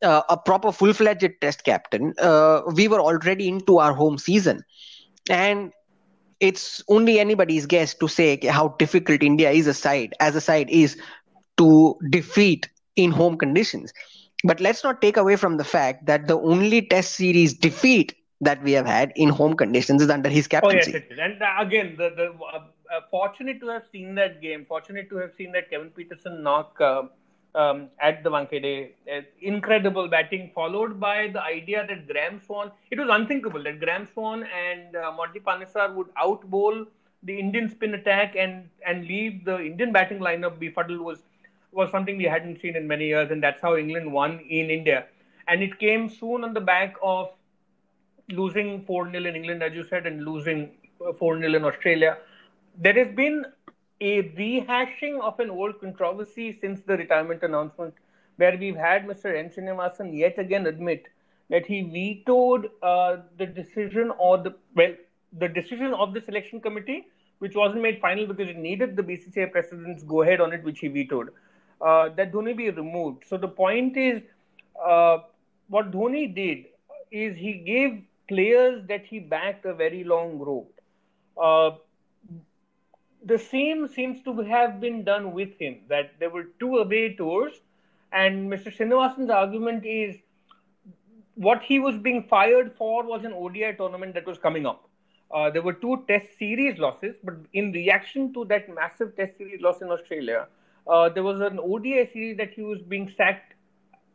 uh, 0.02 0.22
a 0.28 0.36
proper 0.36 0.72
full-fledged 0.72 1.32
test 1.40 1.64
captain, 1.64 2.14
uh, 2.20 2.62
we 2.74 2.88
were 2.88 3.00
already 3.00 3.48
into 3.48 3.78
our 3.78 3.92
home 3.94 4.18
season, 4.18 4.62
and 5.30 5.72
it's 6.40 6.82
only 6.88 7.18
anybody's 7.18 7.66
guess 7.66 7.94
to 7.94 8.08
say 8.08 8.38
how 8.46 8.68
difficult 8.78 9.22
India 9.22 9.50
is 9.50 9.66
a 9.66 9.74
side 9.74 10.14
as 10.20 10.34
a 10.36 10.40
side 10.40 10.70
is 10.70 10.96
to 11.58 11.96
defeat 12.10 12.68
in 12.96 13.10
home 13.10 13.36
conditions. 13.36 13.92
But 14.44 14.60
let's 14.60 14.84
not 14.84 15.02
take 15.02 15.16
away 15.16 15.36
from 15.36 15.56
the 15.58 15.64
fact 15.64 16.06
that 16.06 16.26
the 16.28 16.38
only 16.38 16.82
test 16.82 17.14
series 17.14 17.54
defeat 17.54 18.14
that 18.40 18.62
we 18.62 18.72
have 18.72 18.86
had 18.86 19.12
in 19.16 19.28
home 19.28 19.54
conditions 19.54 20.02
is 20.02 20.10
under 20.10 20.28
his 20.28 20.46
captaincy. 20.46 20.92
Oh, 20.92 20.94
yes, 20.94 21.02
it 21.02 21.12
is. 21.12 21.18
And 21.18 21.42
uh, 21.42 21.46
again, 21.58 21.94
the, 21.96 22.10
the 22.10 22.32
uh, 22.42 22.62
uh, 22.90 23.00
fortunate 23.10 23.60
to 23.60 23.68
have 23.68 23.84
seen 23.92 24.14
that 24.14 24.40
game, 24.40 24.64
fortunate 24.64 25.10
to 25.10 25.16
have 25.16 25.32
seen 25.34 25.52
that 25.52 25.70
Kevin 25.70 25.90
Pietersen 25.90 26.42
knock 26.42 26.80
uh, 26.80 27.02
um, 27.54 27.88
at 28.00 28.22
the 28.22 28.30
Wankhede. 28.30 28.92
Uh, 29.12 29.20
incredible 29.40 30.08
batting, 30.08 30.50
followed 30.54 30.98
by 30.98 31.28
the 31.28 31.42
idea 31.42 31.86
that 31.86 32.08
Graeme 32.08 32.40
Swann, 32.40 32.70
it 32.90 32.98
was 32.98 33.08
unthinkable 33.10 33.62
that 33.62 33.80
Graeme 33.80 34.08
Swann 34.12 34.44
and 34.44 34.96
uh, 34.96 35.12
Monty 35.12 35.40
Panesar 35.40 35.94
would 35.94 36.08
outbowl 36.14 36.86
the 37.22 37.38
Indian 37.38 37.68
spin 37.68 37.94
attack 37.94 38.34
and, 38.36 38.68
and 38.86 39.06
leave 39.06 39.44
the 39.44 39.60
Indian 39.60 39.92
batting 39.92 40.18
lineup 40.18 40.58
befuddled 40.58 41.00
was 41.00 41.22
was 41.72 41.88
something 41.90 42.16
we 42.16 42.24
hadn't 42.24 42.60
seen 42.60 42.74
in 42.74 42.88
many 42.88 43.06
years, 43.06 43.30
and 43.30 43.40
that's 43.40 43.62
how 43.62 43.76
England 43.76 44.12
won 44.12 44.40
in 44.40 44.70
India. 44.70 45.06
And 45.46 45.62
it 45.62 45.78
came 45.78 46.08
soon 46.08 46.42
on 46.42 46.52
the 46.52 46.60
back 46.60 46.96
of 47.00 47.30
losing 48.32 48.84
4 48.84 49.10
0 49.10 49.24
in 49.26 49.36
England, 49.36 49.62
as 49.62 49.74
you 49.74 49.84
said, 49.84 50.06
and 50.06 50.24
losing 50.24 50.70
4 51.18 51.38
0 51.38 51.54
in 51.54 51.64
Australia. 51.64 52.18
There 52.76 52.94
has 52.94 53.14
been 53.14 53.44
a 54.00 54.22
rehashing 54.40 55.20
of 55.20 55.38
an 55.40 55.50
old 55.50 55.80
controversy 55.80 56.58
since 56.60 56.80
the 56.80 56.96
retirement 56.96 57.42
announcement, 57.42 57.94
where 58.36 58.56
we've 58.56 58.76
had 58.76 59.06
Mr. 59.06 59.36
N. 59.36 59.50
Srinivasan 59.50 60.16
yet 60.16 60.38
again 60.38 60.66
admit 60.66 61.06
that 61.50 61.66
he 61.66 61.82
vetoed 61.82 62.70
uh, 62.82 63.18
the 63.36 63.46
decision 63.46 64.12
or 64.18 64.38
the 64.38 64.54
well 64.74 64.94
the 65.38 65.48
decision 65.48 65.94
of 65.94 66.14
the 66.14 66.20
selection 66.20 66.60
committee, 66.60 67.06
which 67.38 67.54
wasn't 67.54 67.80
made 67.80 68.00
final 68.00 68.26
because 68.26 68.48
it 68.48 68.56
needed 68.56 68.96
the 68.96 69.02
BCCI 69.02 69.52
president's 69.52 70.02
go 70.02 70.22
ahead 70.22 70.40
on 70.40 70.52
it, 70.52 70.64
which 70.64 70.80
he 70.80 70.88
vetoed. 70.88 71.30
Uh, 71.80 72.08
that 72.10 72.32
Dhoni 72.32 72.56
be 72.56 72.70
removed. 72.70 73.24
So 73.26 73.36
the 73.36 73.48
point 73.48 73.96
is, 73.96 74.22
uh, 74.84 75.18
what 75.68 75.90
Dhoni 75.90 76.34
did 76.34 76.66
is 77.10 77.36
he 77.36 77.54
gave 77.54 78.02
players 78.30 78.82
that 78.88 79.06
he 79.06 79.18
backed 79.18 79.66
a 79.66 79.74
very 79.74 80.02
long 80.04 80.38
rope. 80.38 80.80
Uh, 81.36 81.70
the 83.24 83.38
same 83.38 83.86
seems 83.88 84.22
to 84.22 84.40
have 84.42 84.80
been 84.80 85.04
done 85.04 85.32
with 85.32 85.56
him. 85.58 85.78
That 85.88 86.12
there 86.18 86.30
were 86.30 86.44
two 86.58 86.76
away 86.78 87.14
tours, 87.14 87.60
and 88.12 88.50
Mr. 88.50 88.74
Srinivasan's 88.76 89.30
argument 89.30 89.84
is 89.84 90.16
what 91.34 91.62
he 91.62 91.78
was 91.78 91.96
being 91.96 92.22
fired 92.28 92.72
for 92.76 93.02
was 93.04 93.24
an 93.24 93.32
ODI 93.32 93.74
tournament 93.76 94.14
that 94.14 94.26
was 94.26 94.38
coming 94.38 94.66
up. 94.66 94.88
Uh, 95.30 95.48
there 95.50 95.62
were 95.62 95.72
two 95.72 96.04
Test 96.08 96.38
series 96.38 96.78
losses, 96.78 97.14
but 97.22 97.34
in 97.52 97.72
reaction 97.72 98.32
to 98.34 98.44
that 98.46 98.68
massive 98.74 99.14
Test 99.16 99.38
series 99.38 99.60
loss 99.60 99.80
in 99.80 99.90
Australia, 99.90 100.46
uh, 100.86 101.08
there 101.08 101.22
was 101.22 101.40
an 101.40 101.58
ODI 101.58 102.08
series 102.12 102.36
that 102.38 102.50
he 102.50 102.62
was 102.62 102.80
being 102.82 103.12
sacked 103.16 103.54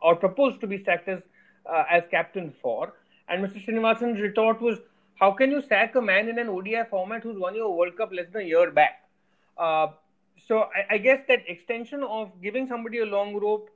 or 0.01 0.15
proposed 0.15 0.59
to 0.61 0.67
be 0.67 0.83
sacked 0.83 1.07
as 1.07 1.23
uh, 1.65 1.83
as 1.89 2.03
captain 2.11 2.53
for. 2.61 2.93
And 3.27 3.45
Mr. 3.45 3.63
Srinivasan's 3.65 4.21
retort 4.21 4.61
was, 4.61 4.79
"How 5.15 5.31
can 5.31 5.51
you 5.51 5.61
sack 5.61 5.95
a 5.95 6.01
man 6.01 6.29
in 6.29 6.39
an 6.39 6.49
ODI 6.49 6.83
format 6.89 7.23
who's 7.23 7.37
won 7.37 7.55
your 7.55 7.75
World 7.77 7.95
Cup 7.97 8.11
less 8.11 8.29
than 8.31 8.43
a 8.43 8.45
year 8.45 8.71
back?" 8.71 9.01
Uh, 9.57 9.87
so 10.47 10.59
I, 10.75 10.95
I, 10.95 10.97
guess 10.97 11.21
that 11.27 11.47
extension 11.47 12.03
of 12.03 12.29
giving 12.41 12.67
somebody 12.67 12.99
a 12.99 13.05
long 13.05 13.35
rope 13.35 13.69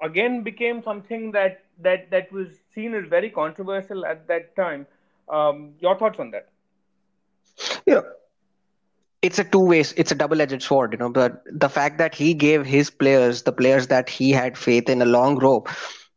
again 0.00 0.42
became 0.42 0.82
something 0.82 1.32
that 1.32 1.64
that 1.80 2.10
that 2.10 2.32
was 2.32 2.48
seen 2.74 2.94
as 2.94 3.08
very 3.08 3.30
controversial 3.30 4.06
at 4.06 4.26
that 4.28 4.54
time. 4.56 4.86
Um, 5.28 5.74
your 5.80 5.98
thoughts 5.98 6.18
on 6.18 6.30
that? 6.30 6.48
Yeah, 7.86 8.02
it's 9.22 9.38
a 9.38 9.44
two 9.44 9.64
ways 9.64 9.94
it's 9.96 10.12
a 10.12 10.14
double 10.14 10.40
edged 10.42 10.62
sword 10.62 10.92
you 10.92 10.98
know 10.98 11.08
but 11.08 11.42
the 11.46 11.68
fact 11.68 11.98
that 11.98 12.14
he 12.14 12.34
gave 12.34 12.66
his 12.66 12.90
players 12.90 13.42
the 13.42 13.52
players 13.52 13.86
that 13.86 14.10
he 14.10 14.30
had 14.30 14.58
faith 14.58 14.88
in 14.88 15.00
a 15.00 15.06
long 15.06 15.38
rope 15.38 15.68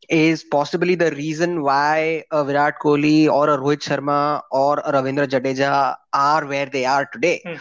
is 0.10 0.44
possibly 0.44 0.96
the 0.96 1.12
reason 1.12 1.62
why 1.64 2.24
a 2.32 2.44
Virat 2.44 2.76
Kohli 2.82 3.28
or 3.28 3.50
a 3.50 3.58
Rohit 3.58 3.82
Sharma 3.88 4.42
or 4.52 4.80
a 4.80 4.92
Ravindra 4.92 5.28
Jadeja 5.28 5.96
are 6.14 6.46
where 6.46 6.66
they 6.66 6.86
are 6.86 7.06
today. 7.06 7.44
Hmm. 7.44 7.56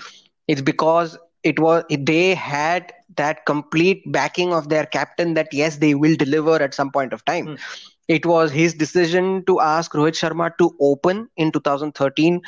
It's 0.49 0.61
because 0.63 1.19
it 1.43 1.59
was 1.59 1.85
they 1.91 2.35
had 2.35 2.93
that 3.17 3.45
complete 3.47 4.03
backing 4.13 4.53
of 4.53 4.69
their 4.69 4.87
captain 4.87 5.35
that 5.35 5.49
yes 5.53 5.77
they 5.77 5.95
will 5.95 6.17
deliver 6.17 6.57
at 6.63 6.75
some 6.75 6.91
point 6.91 7.13
of 7.13 7.25
time. 7.25 7.51
Hmm. 7.51 7.55
It 8.09 8.27
was 8.27 8.51
his 8.53 8.75
decision 8.75 9.45
to 9.47 9.61
ask 9.61 9.93
Rohit 9.93 10.15
Sharma 10.21 10.51
to 10.59 10.75
open 10.81 11.29
in 11.37 11.53
2013. 11.53 12.41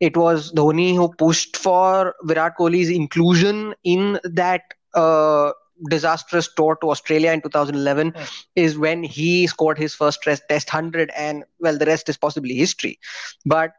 It 0.00 0.16
was 0.16 0.52
Dhoni 0.52 0.94
who 0.94 1.08
pushed 1.18 1.56
for 1.56 2.14
Virat 2.22 2.54
Kohli's 2.58 2.90
inclusion 2.90 3.74
in 3.84 4.18
that 4.24 4.62
uh, 4.94 5.52
disastrous 5.88 6.52
tour 6.54 6.76
to 6.80 6.90
Australia 6.90 7.32
in 7.32 7.40
2011 7.40 8.12
mm. 8.12 8.44
is 8.56 8.76
when 8.78 9.02
he 9.02 9.46
scored 9.46 9.78
his 9.78 9.94
first 9.94 10.22
test, 10.22 10.42
test 10.48 10.72
100, 10.72 11.10
and 11.16 11.44
well, 11.58 11.78
the 11.78 11.86
rest 11.86 12.08
is 12.08 12.16
possibly 12.16 12.54
history. 12.54 12.98
But 13.46 13.72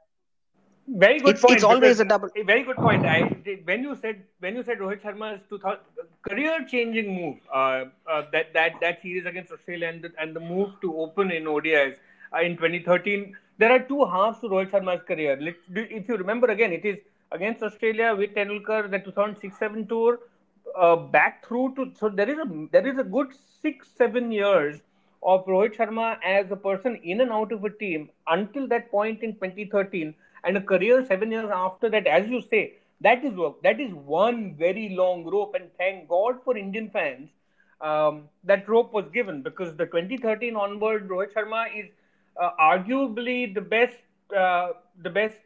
very 0.88 1.20
good 1.20 1.36
it's, 1.36 1.42
point. 1.42 1.56
It's 1.56 1.64
always 1.64 2.00
a 2.00 2.06
double. 2.06 2.30
Very 2.46 2.64
good 2.64 2.76
point. 2.76 3.06
I, 3.06 3.22
when 3.64 3.84
you 3.84 3.96
said 3.96 4.24
when 4.40 4.56
you 4.56 4.64
said 4.64 4.80
Rohit 4.80 5.02
Sharma's 5.02 5.42
2000 5.50 5.80
career-changing 6.28 7.14
move, 7.14 7.38
uh, 7.54 7.86
uh, 8.10 8.24
that 8.32 8.54
that 8.54 8.74
that 8.82 9.02
series 9.02 9.26
against 9.26 9.52
Australia 9.52 9.88
and 9.88 10.02
the, 10.02 10.12
and 10.20 10.36
the 10.36 10.40
move 10.40 10.70
to 10.82 10.98
open 10.98 11.32
in 11.32 11.46
ODIs 11.46 11.96
uh, 12.34 12.42
in 12.42 12.58
2013, 12.58 13.36
there 13.58 13.72
are 13.72 13.80
two 13.80 14.06
halves 14.06 14.40
to 14.40 14.48
Rohit 14.48 14.72
Sharma's 14.72 15.04
career. 15.04 15.38
If 15.70 16.10
you 16.10 16.18
remember 16.18 16.48
again, 16.48 16.74
it 16.74 16.84
is 16.84 16.98
against 17.32 17.64
Australia 17.64 18.14
with 18.16 18.34
Tendulkar, 18.36 18.90
the 18.92 19.00
2006-7 19.00 19.88
tour, 19.88 20.20
back 20.96 21.46
through 21.46 21.74
to 21.76 21.92
so 22.00 22.10
there 22.10 22.30
is 22.30 22.38
a 22.38 22.68
there 22.72 22.88
is 22.88 22.98
a 22.98 23.04
good 23.04 23.28
six 23.62 23.88
seven 23.98 24.32
years 24.32 24.80
of 25.24 25.46
Rohit 25.46 25.76
Sharma 25.76 26.18
as 26.26 26.52
a 26.52 26.56
person 26.56 26.96
in 27.04 27.22
and 27.22 27.32
out 27.32 27.52
of 27.52 27.64
a 27.64 27.70
team 27.70 28.10
until 28.28 28.68
that 28.68 28.90
point 28.90 29.22
in 29.22 29.34
2013 29.34 30.14
and 30.44 30.58
a 30.58 30.62
career 30.62 31.06
seven 31.06 31.32
years 31.32 31.50
after 31.54 31.90
that 31.90 32.08
as 32.08 32.28
you 32.28 32.42
say 32.42 32.74
that 33.02 33.24
is 33.24 33.34
that 33.64 33.80
is 33.80 33.94
one 33.94 34.56
very 34.56 34.90
long 34.90 35.26
rope 35.26 35.56
and 35.56 35.70
thank 35.78 36.08
God 36.08 36.44
for 36.44 36.58
Indian 36.58 36.90
fans 36.90 37.30
um, 37.82 38.30
that 38.44 38.68
rope 38.68 38.94
was 38.94 39.10
given 39.14 39.42
because 39.42 39.76
the 39.76 39.86
2013 39.86 40.56
onward 40.56 41.08
Rohit 41.10 41.34
Sharma 41.34 41.66
is 41.78 41.90
uh, 42.40 42.52
arguably 42.60 43.54
the 43.54 43.62
best 43.62 43.98
uh, 44.36 44.70
the 45.02 45.10
best 45.10 45.38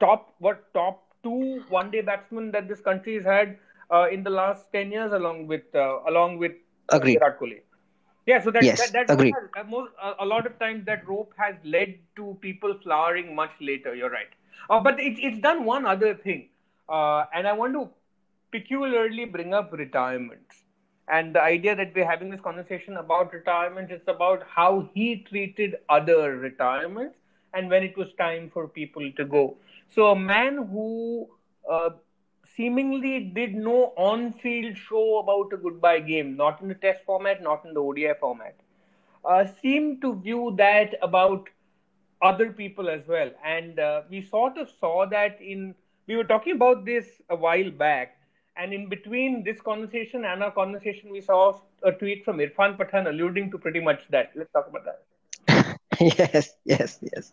top 0.00 0.34
what 0.38 0.72
top 0.74 1.02
two 1.22 1.62
one 1.68 1.90
day 1.90 2.00
batsmen 2.00 2.50
that 2.50 2.68
this 2.68 2.80
country 2.80 3.14
has 3.14 3.24
had 3.24 3.58
uh, 3.92 4.08
in 4.10 4.22
the 4.22 4.30
last 4.30 4.72
10 4.72 4.90
years 4.90 5.12
along 5.12 5.46
with 5.46 5.74
uh, 5.74 6.00
along 6.08 6.38
with 6.38 6.52
uh, 6.92 6.96
Agreed. 6.96 7.18
Virat 7.18 7.38
Kohli. 7.38 7.60
Yeah, 8.26 8.40
so 8.40 8.52
that, 8.52 8.62
yes, 8.62 8.78
that, 8.78 8.92
that 8.92 9.12
agreed. 9.12 9.34
Has, 9.56 9.66
most, 9.68 9.90
a 10.20 10.24
lot 10.24 10.46
of 10.46 10.56
times 10.60 10.86
that 10.86 11.06
rope 11.08 11.32
has 11.36 11.56
led 11.64 11.98
to 12.14 12.38
people 12.40 12.78
flowering 12.82 13.34
much 13.34 13.50
later. 13.60 13.96
You're 13.96 14.10
right. 14.10 14.28
Uh, 14.70 14.78
but 14.78 15.00
it, 15.00 15.18
it's 15.18 15.40
done 15.40 15.64
one 15.64 15.84
other 15.84 16.14
thing. 16.14 16.48
Uh, 16.88 17.24
and 17.34 17.48
I 17.48 17.52
want 17.52 17.72
to 17.72 17.88
peculiarly 18.52 19.24
bring 19.24 19.52
up 19.54 19.72
retirement. 19.72 20.46
And 21.08 21.34
the 21.34 21.42
idea 21.42 21.74
that 21.74 21.92
we're 21.96 22.08
having 22.08 22.30
this 22.30 22.40
conversation 22.40 22.96
about 22.96 23.32
retirement 23.32 23.90
is 23.90 24.02
about 24.06 24.44
how 24.48 24.88
he 24.94 25.26
treated 25.28 25.76
other 25.88 26.36
retirements 26.36 27.16
and 27.54 27.68
when 27.68 27.82
it 27.82 27.96
was 27.98 28.08
time 28.18 28.50
for 28.54 28.68
people 28.68 29.10
to 29.16 29.24
go. 29.24 29.56
So 29.94 30.12
a 30.12 30.16
man 30.16 30.68
who 30.70 31.28
uh, 31.68 31.90
seemingly 32.56 33.20
did 33.20 33.54
no 33.54 33.92
on-field 33.96 34.76
show 34.76 35.18
about 35.18 35.52
a 35.52 35.56
goodbye 35.56 36.00
game, 36.00 36.36
not 36.36 36.60
in 36.60 36.68
the 36.68 36.74
Test 36.74 37.04
format, 37.04 37.42
not 37.42 37.64
in 37.64 37.74
the 37.74 37.80
ODI 37.80 38.14
format. 38.20 38.54
Uh, 39.24 39.44
seemed 39.46 40.00
to 40.02 40.14
view 40.14 40.54
that 40.56 40.94
about 41.02 41.48
other 42.22 42.50
people 42.52 42.88
as 42.88 43.06
well, 43.06 43.30
and 43.44 43.78
uh, 43.78 44.02
we 44.10 44.20
sort 44.22 44.56
of 44.58 44.68
saw 44.68 45.06
that 45.06 45.40
in. 45.40 45.74
We 46.06 46.16
were 46.16 46.24
talking 46.24 46.54
about 46.54 46.84
this 46.84 47.20
a 47.28 47.36
while 47.36 47.70
back, 47.70 48.16
and 48.56 48.72
in 48.72 48.88
between 48.88 49.42
this 49.44 49.60
conversation 49.60 50.24
and 50.24 50.42
our 50.42 50.50
conversation, 50.52 51.10
we 51.10 51.20
saw 51.20 51.60
a 51.82 51.92
tweet 51.92 52.24
from 52.24 52.38
Irfan 52.38 52.76
Pathan 52.78 53.08
alluding 53.08 53.50
to 53.52 53.58
pretty 53.58 53.80
much 53.80 54.08
that. 54.10 54.30
Let's 54.34 54.52
talk 54.52 54.66
about 54.68 54.84
that. 54.84 55.02
yes, 56.00 56.54
yes, 56.64 56.98
yes. 57.02 57.32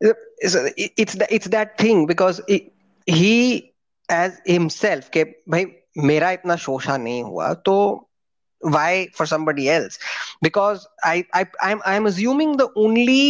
It's 0.00 1.16
it's 1.30 1.46
that 1.48 1.78
thing 1.78 2.06
because 2.06 2.40
it, 2.48 2.72
he 3.10 3.56
as 4.12 4.38
himself 4.48 5.08
के 5.12 5.24
भाई 5.24 5.66
मेरा 5.98 6.30
इतना 6.30 6.56
शोषा 6.66 6.96
नहीं 6.96 7.22
हुआ 7.22 7.52
तो 7.68 8.04
why 8.74 8.92
for 9.16 9.24
somebody 9.30 9.64
else 9.72 9.98
because 10.44 10.80
i 11.08 11.12
i 11.40 11.42
i'm 11.66 11.82
i'm 11.90 12.06
assuming 12.10 12.54
the 12.60 12.64
only 12.84 13.26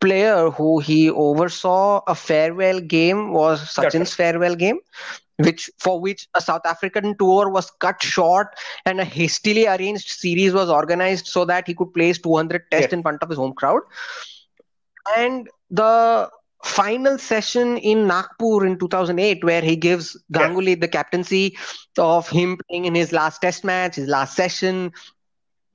player 0.00 0.50
who 0.50 0.78
he 0.78 1.10
oversaw 1.10 2.00
a 2.06 2.14
farewell 2.14 2.80
game 2.80 3.32
was 3.32 3.60
Sachin's 3.70 4.14
farewell 4.14 4.54
game, 4.54 4.78
which 5.38 5.70
for 5.78 6.00
which 6.00 6.28
a 6.34 6.40
South 6.40 6.66
African 6.66 7.16
tour 7.16 7.48
was 7.48 7.70
cut 7.70 8.02
short 8.02 8.48
and 8.84 9.00
a 9.00 9.04
hastily 9.04 9.66
arranged 9.66 10.08
series 10.08 10.52
was 10.52 10.68
organized 10.68 11.26
so 11.26 11.44
that 11.44 11.66
he 11.66 11.74
could 11.74 11.92
place 11.94 12.18
200 12.18 12.70
tests 12.70 12.86
yes. 12.86 12.92
in 12.92 13.02
front 13.02 13.22
of 13.22 13.28
his 13.28 13.38
home 13.38 13.52
crowd. 13.52 13.82
And 15.16 15.48
the 15.70 16.30
final 16.64 17.18
session 17.18 17.76
in 17.78 18.06
Nagpur 18.06 18.66
in 18.66 18.78
2008 18.78 19.44
where 19.44 19.62
he 19.62 19.76
gives 19.76 20.16
Ganguly 20.32 20.70
yes. 20.70 20.80
the 20.80 20.88
captaincy 20.88 21.56
of 21.98 22.28
him 22.28 22.58
playing 22.68 22.86
in 22.86 22.94
his 22.94 23.12
last 23.12 23.40
test 23.40 23.64
match, 23.64 23.96
his 23.96 24.08
last 24.08 24.34
session, 24.36 24.92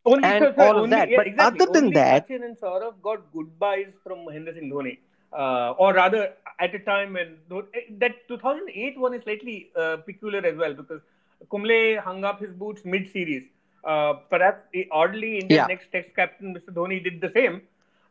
only 0.06 0.24
and 0.24 0.54
so, 0.56 0.64
all 0.64 0.78
only, 0.78 0.84
of 0.86 0.90
that. 0.92 1.10
Yeah, 1.10 1.18
but 1.18 1.28
exactly. 1.28 1.62
other 1.62 1.72
than 1.72 1.84
only 1.86 1.96
that, 1.96 2.28
Sachin 2.28 2.44
and 2.44 2.58
Saurav 2.58 3.02
got 3.02 3.32
goodbyes 3.32 3.94
from 4.04 4.20
Mahendra 4.20 4.54
Singh 4.54 4.72
Dhoni. 4.72 4.98
Uh, 5.32 5.74
or 5.78 5.94
rather, 5.94 6.34
at 6.60 6.76
a 6.76 6.80
time 6.80 7.14
when 7.14 7.38
eh, 7.52 7.82
that 8.00 8.28
2008 8.28 9.00
one 9.00 9.14
is 9.14 9.24
slightly 9.24 9.70
uh, 9.76 9.98
peculiar 9.98 10.46
as 10.46 10.58
well 10.58 10.74
because 10.74 11.02
Kumble 11.50 12.02
hung 12.02 12.26
up 12.26 12.42
his 12.42 12.52
boots 12.52 12.82
mid-series. 12.84 13.44
Uh, 13.84 14.14
perhaps 14.30 14.64
the 14.74 14.88
oddly, 14.92 15.40
India's 15.40 15.58
yeah. 15.58 15.66
next 15.68 15.92
Test 15.92 16.10
captain, 16.16 16.54
Mr. 16.54 16.74
Dhoni, 16.74 17.04
did 17.04 17.22
the 17.22 17.32
same. 17.34 17.62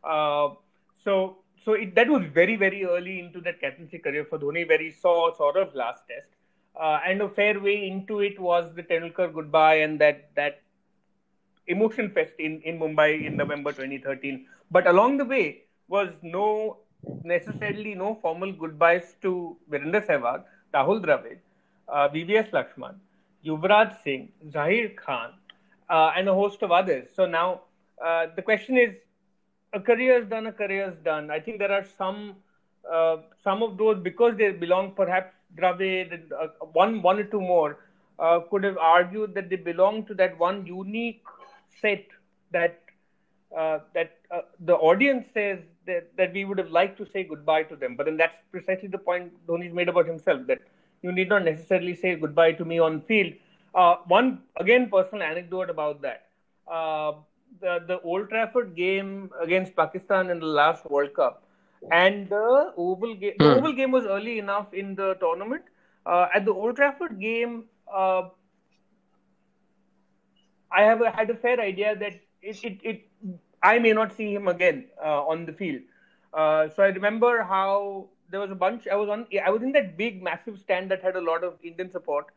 Uh, 0.03 0.49
so 1.03 1.37
so 1.63 1.73
it, 1.73 1.95
that 1.95 2.09
was 2.09 2.23
very 2.25 2.55
very 2.55 2.85
early 2.85 3.19
into 3.19 3.41
that 3.41 3.59
captaincy 3.61 3.99
career 3.99 4.25
for 4.25 4.39
Dhoni, 4.39 4.67
where 4.67 4.79
he 4.81 4.91
saw 4.91 5.33
sort 5.35 5.57
of 5.57 5.73
last 5.83 6.03
test. 6.07 6.27
uh, 6.85 6.99
and 7.07 7.21
a 7.23 7.29
fair 7.37 7.59
way 7.63 7.87
into 7.87 8.19
it 8.25 8.39
was 8.39 8.73
the 8.75 8.83
Tendulkar 8.83 9.25
goodbye 9.37 9.75
and 9.85 9.99
that 10.03 10.19
that 10.39 10.61
emotion 11.67 12.09
fest 12.11 12.33
in, 12.39 12.61
in 12.63 12.79
Mumbai 12.79 13.25
in 13.25 13.37
November 13.37 13.71
2013. 13.73 14.45
But 14.71 14.87
along 14.87 15.17
the 15.17 15.25
way 15.25 15.63
was 15.87 16.09
no 16.21 16.77
necessarily 17.23 17.95
no 17.95 18.15
formal 18.21 18.51
goodbyes 18.51 19.15
to 19.21 19.57
Virender 19.69 20.05
Sehwag, 20.05 20.43
Rahul 20.73 21.03
Dravid, 21.03 21.39
uh, 21.87 22.09
VVS 22.09 22.51
Laxman, 22.51 22.95
Yuvraj 23.45 24.01
Singh, 24.03 24.31
Zaheer 24.49 24.95
Khan, 24.95 25.31
uh, 25.89 26.11
and 26.15 26.27
a 26.29 26.33
host 26.33 26.61
of 26.63 26.71
others. 26.71 27.09
So 27.15 27.25
now 27.25 27.61
uh, 28.03 28.27
the 28.35 28.41
question 28.41 28.77
is, 28.77 28.95
a 29.73 29.79
career 29.79 30.17
is 30.21 30.27
done, 30.27 30.47
a 30.47 30.51
career 30.51 30.89
is 30.89 30.97
done. 31.03 31.29
I 31.31 31.39
think 31.39 31.59
there 31.59 31.71
are 31.71 31.83
some 31.83 32.35
uh, 32.91 33.17
some 33.43 33.61
of 33.63 33.77
those 33.77 33.99
because 33.99 34.35
they 34.37 34.51
belong 34.51 34.91
perhaps 34.95 35.33
Dravid, 35.55 36.31
uh, 36.31 36.47
one 36.73 37.01
one 37.01 37.19
or 37.19 37.23
two 37.23 37.41
more 37.41 37.77
uh, 38.19 38.39
could 38.49 38.63
have 38.63 38.77
argued 38.77 39.33
that 39.35 39.49
they 39.49 39.55
belong 39.55 40.05
to 40.05 40.13
that 40.15 40.37
one 40.37 40.65
unique 40.65 41.23
set 41.81 42.05
that 42.51 42.79
uh, 43.55 43.79
that 43.93 44.17
uh, 44.31 44.41
the 44.59 44.75
audience 44.75 45.27
says 45.33 45.59
that, 45.85 46.15
that 46.17 46.33
we 46.33 46.45
would 46.45 46.57
have 46.57 46.69
liked 46.69 46.97
to 46.97 47.05
say 47.05 47.23
goodbye 47.23 47.63
to 47.63 47.75
them. 47.75 47.95
But 47.95 48.05
then 48.05 48.17
that's 48.17 48.35
precisely 48.51 48.87
the 48.87 48.97
point 48.97 49.31
Dhoni's 49.47 49.73
made 49.73 49.89
about 49.89 50.07
himself 50.07 50.45
that 50.47 50.59
you 51.01 51.11
need 51.11 51.29
not 51.29 51.43
necessarily 51.43 51.95
say 51.95 52.15
goodbye 52.15 52.53
to 52.53 52.65
me 52.65 52.79
on 52.79 53.01
field. 53.01 53.33
Uh, 53.73 53.95
one 54.07 54.41
again 54.57 54.89
personal 54.89 55.23
anecdote 55.23 55.69
about 55.69 56.01
that. 56.01 56.27
Uh, 57.71 57.79
the 57.87 57.99
Old 58.01 58.29
Trafford 58.29 58.75
game 58.75 59.31
against 59.41 59.75
Pakistan 59.75 60.29
in 60.29 60.39
the 60.39 60.45
last 60.61 60.89
World 60.89 61.13
Cup, 61.13 61.43
and 61.91 62.29
the 62.29 62.73
Oval 62.77 63.15
game. 63.15 63.41
The 63.41 63.49
Hmm. 63.49 63.59
Oval 63.59 63.73
game 63.73 63.91
was 63.91 64.05
early 64.05 64.37
enough 64.39 64.73
in 64.73 64.95
the 64.95 65.13
tournament. 65.15 65.63
Uh, 66.05 66.27
at 66.33 66.45
the 66.45 66.53
Old 66.53 66.75
Trafford 66.77 67.19
game, 67.19 67.65
uh, 67.93 68.23
I 70.71 70.83
have 70.83 71.01
a, 71.01 71.11
had 71.11 71.29
a 71.29 71.35
fair 71.35 71.59
idea 71.59 71.95
that 71.95 72.13
it, 72.41 72.63
it, 72.63 72.79
it 72.83 73.01
I 73.61 73.79
may 73.79 73.93
not 73.93 74.13
see 74.13 74.33
him 74.33 74.47
again 74.47 74.85
uh, 75.03 75.25
on 75.25 75.45
the 75.45 75.53
field. 75.53 75.81
Uh, 76.33 76.69
so 76.69 76.83
I 76.83 76.87
remember 76.87 77.43
how 77.43 78.09
there 78.29 78.39
was 78.39 78.51
a 78.51 78.55
bunch. 78.55 78.87
I 78.87 78.95
was 78.95 79.09
on. 79.09 79.27
I 79.45 79.49
was 79.49 79.61
in 79.63 79.71
that 79.73 79.97
big, 79.97 80.21
massive 80.23 80.59
stand 80.59 80.91
that 80.91 81.01
had 81.03 81.15
a 81.15 81.21
lot 81.21 81.43
of 81.43 81.55
Indian 81.63 81.91
support, 81.91 82.27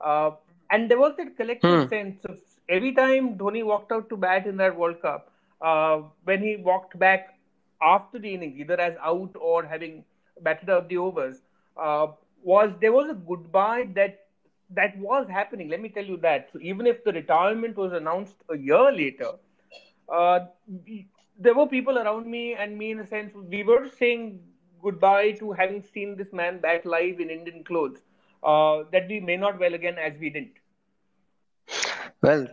uh, 0.00 0.32
and 0.70 0.90
there 0.90 0.98
was 0.98 1.16
that 1.16 1.36
collective 1.36 1.82
Hmm. 1.82 1.88
sense 1.88 2.24
of 2.24 2.38
every 2.68 2.92
time 2.94 3.36
Dhoni 3.38 3.64
walked 3.64 3.92
out 3.92 4.08
to 4.10 4.16
bat 4.16 4.46
in 4.46 4.56
that 4.58 4.76
World 4.76 5.00
Cup, 5.02 5.30
uh, 5.60 6.02
when 6.24 6.42
he 6.42 6.56
walked 6.56 6.98
back 6.98 7.38
after 7.82 8.18
the 8.18 8.34
innings, 8.34 8.58
either 8.58 8.80
as 8.80 8.96
out 9.02 9.34
or 9.40 9.64
having 9.64 10.04
batted 10.40 10.70
out 10.70 10.88
the 10.88 10.96
overs, 10.98 11.42
uh, 11.76 12.08
was 12.42 12.70
there 12.80 12.92
was 12.92 13.10
a 13.10 13.14
goodbye 13.14 13.88
that 13.94 14.26
that 14.70 14.96
was 14.98 15.28
happening. 15.28 15.68
Let 15.68 15.80
me 15.80 15.88
tell 15.88 16.04
you 16.04 16.16
that. 16.18 16.48
So 16.52 16.58
even 16.60 16.86
if 16.86 17.04
the 17.04 17.12
retirement 17.12 17.76
was 17.76 17.92
announced 17.92 18.36
a 18.48 18.56
year 18.56 18.90
later, 18.92 19.32
uh, 20.08 20.40
there 21.38 21.54
were 21.54 21.66
people 21.66 21.98
around 21.98 22.26
me 22.26 22.54
and 22.54 22.76
me 22.78 22.90
in 22.92 23.00
a 23.00 23.06
sense 23.06 23.34
we 23.34 23.62
were 23.62 23.88
saying 23.88 24.40
goodbye 24.82 25.32
to 25.32 25.52
having 25.52 25.82
seen 25.82 26.16
this 26.16 26.32
man 26.32 26.58
back 26.60 26.84
live 26.84 27.20
in 27.20 27.30
Indian 27.30 27.64
clothes 27.64 28.02
uh, 28.44 28.84
that 28.92 29.08
we 29.08 29.20
may 29.20 29.36
not 29.36 29.58
well 29.58 29.74
again 29.74 29.98
as 29.98 30.18
we 30.18 30.30
didn't. 30.30 30.59
Well, 32.22 32.46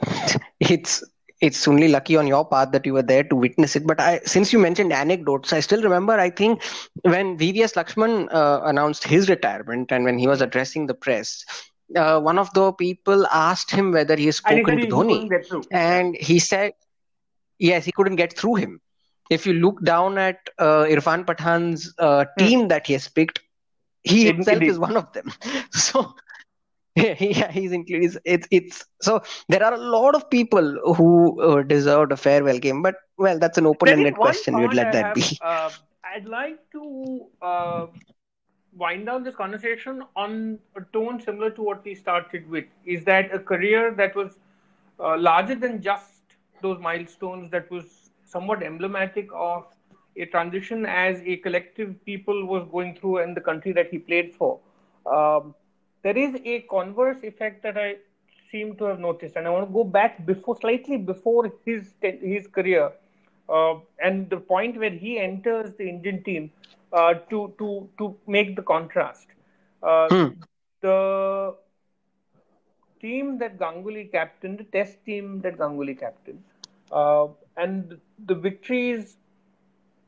it's 0.60 1.04
it's 1.42 1.68
only 1.68 1.88
lucky 1.88 2.16
on 2.16 2.26
your 2.28 2.46
part 2.46 2.72
that 2.72 2.86
you 2.86 2.94
were 2.94 3.04
there 3.04 3.24
to 3.24 3.36
witness 3.36 3.76
it. 3.76 3.86
But 3.86 4.00
I, 4.00 4.20
since 4.26 4.52
you 4.52 4.58
mentioned 4.60 4.92
anecdotes, 4.92 5.54
I 5.54 5.60
still 5.60 5.82
remember. 5.84 6.14
I 6.14 6.30
think 6.32 6.64
when 7.04 7.38
VVS 7.38 7.76
Lakshman 7.76 8.28
uh, 8.34 8.62
announced 8.64 9.04
his 9.04 9.30
retirement 9.30 9.92
and 9.92 10.04
when 10.04 10.18
he 10.18 10.28
was 10.28 10.42
addressing 10.42 10.88
the 10.88 10.96
press, 10.96 11.46
uh, 11.96 12.20
one 12.20 12.40
of 12.40 12.52
the 12.54 12.72
people 12.74 13.28
asked 13.28 13.72
him 13.72 13.92
whether 13.92 14.16
he 14.16 14.26
has 14.26 14.38
spoken 14.38 14.80
to 14.80 14.88
Dhoni, 14.88 15.10
couldn't 15.10 15.30
get 15.30 15.46
through. 15.48 15.64
and 15.72 16.16
he 16.16 16.40
said 16.40 16.74
yes, 17.60 17.86
he 17.86 17.92
couldn't 17.92 18.16
get 18.16 18.38
through 18.38 18.56
him. 18.56 18.82
If 19.30 19.46
you 19.46 19.54
look 19.54 19.84
down 19.84 20.18
at 20.18 20.38
uh, 20.58 20.86
Irfan 20.86 21.26
Pathan's 21.26 21.94
uh, 22.00 22.26
team 22.40 22.70
that 22.70 22.88
he 22.88 22.94
has 22.94 23.08
picked, 23.08 23.40
he 24.04 24.26
himself 24.26 24.62
is 24.62 24.80
one 24.80 24.98
of 24.98 25.12
them. 25.14 25.32
So 25.72 26.16
yeah, 26.98 27.16
yeah, 27.20 27.52
he's 27.52 27.72
included. 27.72 28.18
It's 28.26 28.48
it's 28.52 28.86
so 29.02 29.22
there 29.50 29.64
are 29.64 29.74
a 29.74 29.78
lot 29.78 30.16
of 30.16 30.30
people 30.30 30.68
who 30.96 31.42
uh, 31.42 31.64
deserved 31.64 32.12
a 32.12 32.18
farewell 32.18 32.60
game, 32.60 32.82
but 32.82 32.96
well, 33.18 33.40
that's 33.40 33.58
an 33.58 33.66
open-ended 33.66 34.16
question. 34.16 34.58
We'd 34.58 34.74
let 34.74 34.88
I 34.88 34.92
that 34.92 35.06
have, 35.06 35.16
be. 35.16 35.38
Uh, 35.42 35.70
I'd 36.04 36.26
like 36.26 36.60
to 36.72 37.26
uh, 37.42 37.88
wind 38.74 39.06
down 39.06 39.24
this 39.24 39.36
conversation 39.36 40.04
on 40.16 40.60
a 40.76 40.82
tone 40.94 41.22
similar 41.22 41.50
to 41.52 41.62
what 41.62 41.84
we 41.84 41.96
started 41.96 42.50
with. 42.50 42.66
Is 42.86 43.04
that 43.06 43.34
a 43.34 43.40
career 43.40 43.92
that 43.92 44.16
was 44.16 44.40
uh, 45.00 45.18
larger 45.18 45.56
than 45.56 45.82
just 45.82 46.14
those 46.62 46.80
milestones, 46.80 47.52
that 47.52 47.70
was 47.70 48.12
somewhat 48.26 48.64
emblematic 48.64 49.30
of 49.34 49.66
a 50.18 50.26
transition 50.26 50.86
as 50.86 51.22
a 51.22 51.38
collective 51.38 51.94
people 52.06 52.46
was 52.46 52.68
going 52.72 52.96
through 52.96 53.20
in 53.20 53.34
the 53.34 53.42
country 53.42 53.72
that 53.74 53.90
he 53.92 54.00
played 54.00 54.34
for. 54.36 54.60
Um, 55.06 55.54
there 56.04 56.18
is 56.18 56.36
a 56.44 56.62
converse 56.62 57.24
effect 57.24 57.64
that 57.64 57.78
I 57.78 57.98
seem 58.52 58.76
to 58.78 58.86
have 58.86 59.00
noticed, 59.00 59.36
and 59.36 59.48
I 59.48 59.50
want 59.50 59.68
to 59.68 59.74
go 59.74 59.84
back 59.84 60.26
before, 60.26 60.56
slightly 60.60 60.98
before 60.98 61.52
his 61.66 61.94
his 62.02 62.48
career, 62.48 62.92
uh, 63.50 63.76
and 64.00 64.30
the 64.30 64.38
point 64.38 64.78
where 64.78 64.92
he 64.92 65.18
enters 65.20 65.74
the 65.76 65.90
Indian 65.90 66.24
team 66.24 66.52
uh, 66.94 67.14
to 67.30 67.54
to 67.60 67.90
to 67.98 68.16
make 68.28 68.56
the 68.56 68.64
contrast. 68.64 69.28
Uh, 69.84 70.10
Hmm. 70.10 70.28
The 70.82 71.56
team 73.02 73.38
that 73.40 73.58
Ganguly 73.58 74.12
captained, 74.12 74.60
the 74.60 74.64
Test 74.64 75.04
team 75.06 75.42
that 75.42 75.58
Ganguly 75.58 76.00
captained, 76.00 76.44
uh, 76.92 77.28
and 77.56 78.00
the 78.26 78.36
victories 78.36 79.18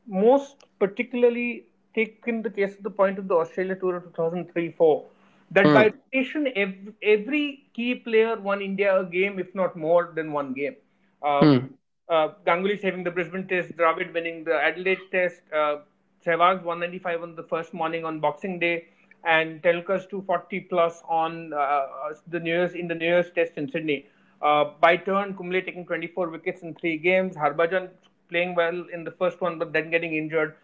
most 0.06 0.64
particularly 0.78 1.66
taken 1.94 2.42
the 2.42 2.50
case 2.50 2.76
of 2.76 2.82
the 2.82 2.90
point 2.90 3.18
of 3.18 3.28
the 3.28 3.34
Australia 3.34 3.76
Tour 3.76 3.96
of 3.96 4.04
2003-4 4.12 5.09
that 5.50 5.72
Hmm. 5.72 5.74
by 5.74 5.84
rotation 5.86 6.48
every, 6.54 6.92
every 7.02 7.64
key 7.74 7.94
player 7.94 8.36
won 8.40 8.60
India 8.62 8.98
a 8.98 9.04
game 9.04 9.38
if 9.38 9.54
not 9.54 9.76
more 9.76 10.12
than 10.14 10.32
one 10.32 10.52
game. 10.54 10.76
Uh, 11.22 11.46
Hmm. 11.46 11.66
uh, 12.08 12.28
Ganguly 12.46 12.78
saving 12.80 13.04
the 13.04 13.10
Brisbane 13.10 13.46
Test, 13.46 13.76
Dravid 13.76 14.12
winning 14.12 14.44
the 14.44 14.54
Adelaide 14.54 15.10
Test, 15.10 15.42
uh, 15.54 15.76
Sehwag's 16.24 16.64
195 16.64 17.22
on 17.22 17.34
the 17.36 17.42
first 17.42 17.72
morning 17.74 18.04
on 18.04 18.20
Boxing 18.20 18.58
Day, 18.58 18.84
and 19.24 19.62
Tendulkar's 19.62 20.06
240 20.06 20.60
plus 20.60 21.02
on 21.08 21.52
uh, 21.52 21.86
the 22.28 22.40
New 22.40 22.50
Year's 22.50 22.74
in 22.74 22.88
the 22.88 22.94
New 22.94 23.06
Year's 23.06 23.30
Test 23.30 23.56
in 23.56 23.68
Sydney. 23.70 24.06
Uh, 24.42 24.64
by 24.80 24.96
turn, 24.96 25.34
Kumble 25.36 25.60
taking 25.62 25.84
24 25.86 26.28
wickets 26.30 26.62
in 26.62 26.74
three 26.74 26.96
games, 26.98 27.36
Harbhajan 27.36 27.88
playing 28.28 28.54
well 28.54 28.84
in 28.92 29.04
the 29.04 29.10
first 29.12 29.40
one 29.40 29.58
but 29.58 29.72
then 29.72 29.90
getting 29.90 30.14
injured. 30.14 30.54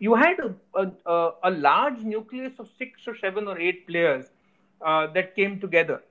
You 0.00 0.14
had 0.14 0.38
a, 0.40 0.92
a, 1.06 1.30
a, 1.44 1.50
large 1.50 2.00
nucleus 2.00 2.58
of 2.58 2.68
six 2.78 3.06
or 3.06 3.14
seven 3.16 3.46
or 3.46 3.58
eight 3.58 3.86
players 3.86 4.24
uh, 4.80 5.08
that 5.08 5.36
came 5.36 5.60
together. 5.60 6.02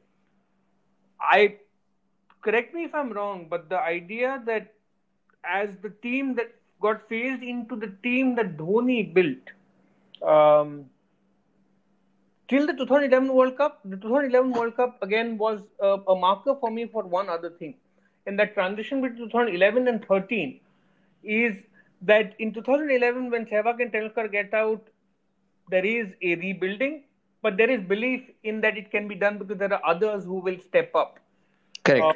I 1.19 1.55
correct 2.43 2.75
me 2.75 2.83
if 2.83 2.93
I'm 2.93 3.11
wrong, 3.11 3.47
but 3.49 3.67
the 3.67 3.79
idea 3.79 4.43
that 4.45 4.75
as 5.43 5.69
the 5.81 5.89
team 5.89 6.35
that 6.35 6.53
got 6.79 7.09
phased 7.09 7.41
into 7.41 7.75
the 7.75 7.91
team 8.03 8.35
that 8.35 8.57
Dhoni 8.57 9.11
built, 9.11 9.49
um, 10.21 10.85
till 12.47 12.67
the 12.67 12.73
2011 12.73 13.33
World 13.33 13.57
Cup, 13.57 13.79
the 13.83 13.97
2011 13.97 14.51
World 14.51 14.75
Cup 14.75 15.01
again 15.01 15.37
was 15.37 15.61
a, 15.79 15.97
a 16.07 16.15
marker 16.15 16.55
for 16.59 16.69
me 16.69 16.85
for 16.85 17.03
one 17.03 17.27
other 17.27 17.49
thing. 17.49 17.73
In 18.27 18.35
that 18.35 18.53
transition 18.53 19.01
between 19.01 19.29
2011 19.29 19.87
and 19.87 20.05
13, 20.05 20.59
is 21.23 21.55
that 22.01 22.33
in 22.39 22.53
2011 22.53 23.29
when 23.29 23.45
Sehwag 23.45 23.81
and 23.81 23.91
Tendulkar 23.91 24.31
get 24.31 24.53
out, 24.53 24.89
there 25.69 25.85
is 25.85 26.13
a 26.21 26.35
rebuilding, 26.35 27.03
but 27.41 27.57
there 27.57 27.69
is 27.69 27.81
belief 27.83 28.29
in 28.43 28.61
that 28.61 28.77
it 28.77 28.91
can 28.91 29.07
be 29.07 29.15
done 29.15 29.37
because 29.37 29.57
there 29.57 29.73
are 29.73 29.81
others 29.85 30.23
who 30.23 30.35
will 30.35 30.59
step 30.59 30.95
up. 30.95 31.19
Correct. 31.83 32.03
Uh, 32.03 32.13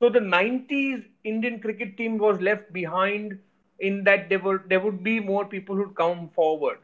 so 0.00 0.08
the 0.08 0.20
90s 0.20 1.04
Indian 1.24 1.60
cricket 1.60 1.96
team 1.96 2.18
was 2.18 2.40
left 2.40 2.72
behind 2.72 3.38
in 3.80 4.04
that 4.04 4.28
there 4.28 4.38
were 4.38 4.62
there 4.68 4.80
would 4.80 5.02
be 5.02 5.20
more 5.20 5.44
people 5.44 5.76
who'd 5.76 5.94
come 5.94 6.28
forward. 6.30 6.78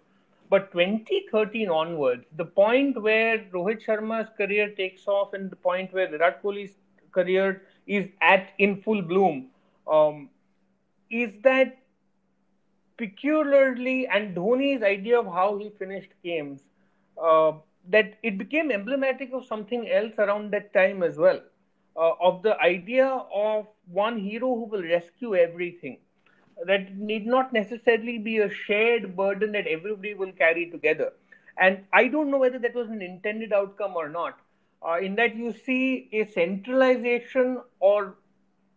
But 0.49 0.73
2013 0.73 1.69
onwards, 1.71 2.27
the 2.37 2.45
point 2.45 3.01
where 3.01 3.39
Rohit 3.53 3.85
Sharma's 3.85 4.29
career 4.37 4.71
takes 4.71 5.07
off 5.07 5.33
and 5.33 5.51
the 5.51 5.57
point 5.57 5.93
where 5.93 6.09
Virat 6.09 6.43
Kohli's 6.43 6.79
career 7.13 7.63
is 7.87 8.09
at 8.21 8.51
in 8.59 8.81
full 8.83 9.03
bloom, 9.03 9.51
um, 9.87 10.29
is 11.11 11.31
that 11.43 11.80
peculiarly 13.01 14.07
and 14.09 14.37
Dhoni's 14.37 14.83
idea 14.83 15.19
of 15.21 15.27
how 15.27 15.59
he 15.59 15.71
finished 15.71 16.13
games, 16.25 16.65
uh, 17.23 17.53
that 17.89 18.15
it 18.23 18.39
became 18.39 18.71
emblematic 18.71 19.33
of 19.33 19.45
something 19.47 19.89
else 19.91 20.15
around 20.19 20.53
that 20.53 20.73
time 20.75 21.03
as 21.03 21.19
well, 21.19 21.41
uh, 21.97 22.13
of 22.21 22.43
the 22.43 22.59
idea 22.61 23.07
of 23.35 23.67
one 23.87 24.19
hero 24.19 24.55
who 24.55 24.65
will 24.77 24.83
rescue 24.83 25.35
everything. 25.37 25.99
That 26.67 26.97
need 26.97 27.27
not 27.27 27.53
necessarily 27.53 28.19
be 28.19 28.39
a 28.39 28.51
shared 28.51 29.17
burden 29.17 29.53
that 29.53 29.67
everybody 29.67 30.15
will 30.15 30.33
carry 30.33 30.71
together. 30.71 31.13
And 31.59 31.87
I 31.93 32.09
don't 32.09 32.31
know 32.31 32.39
whether 32.39 32.59
that 32.59 32.75
was 32.75 32.91
an 32.91 33.03
intended 33.03 33.53
outcome 33.53 33.97
or 33.97 34.09
not. 34.09 34.39
uh, 34.89 34.99
in 35.07 35.15
that 35.17 35.35
you 35.37 35.53
see 35.53 36.09
a 36.21 36.25
centralization 36.35 37.61
or 37.89 38.17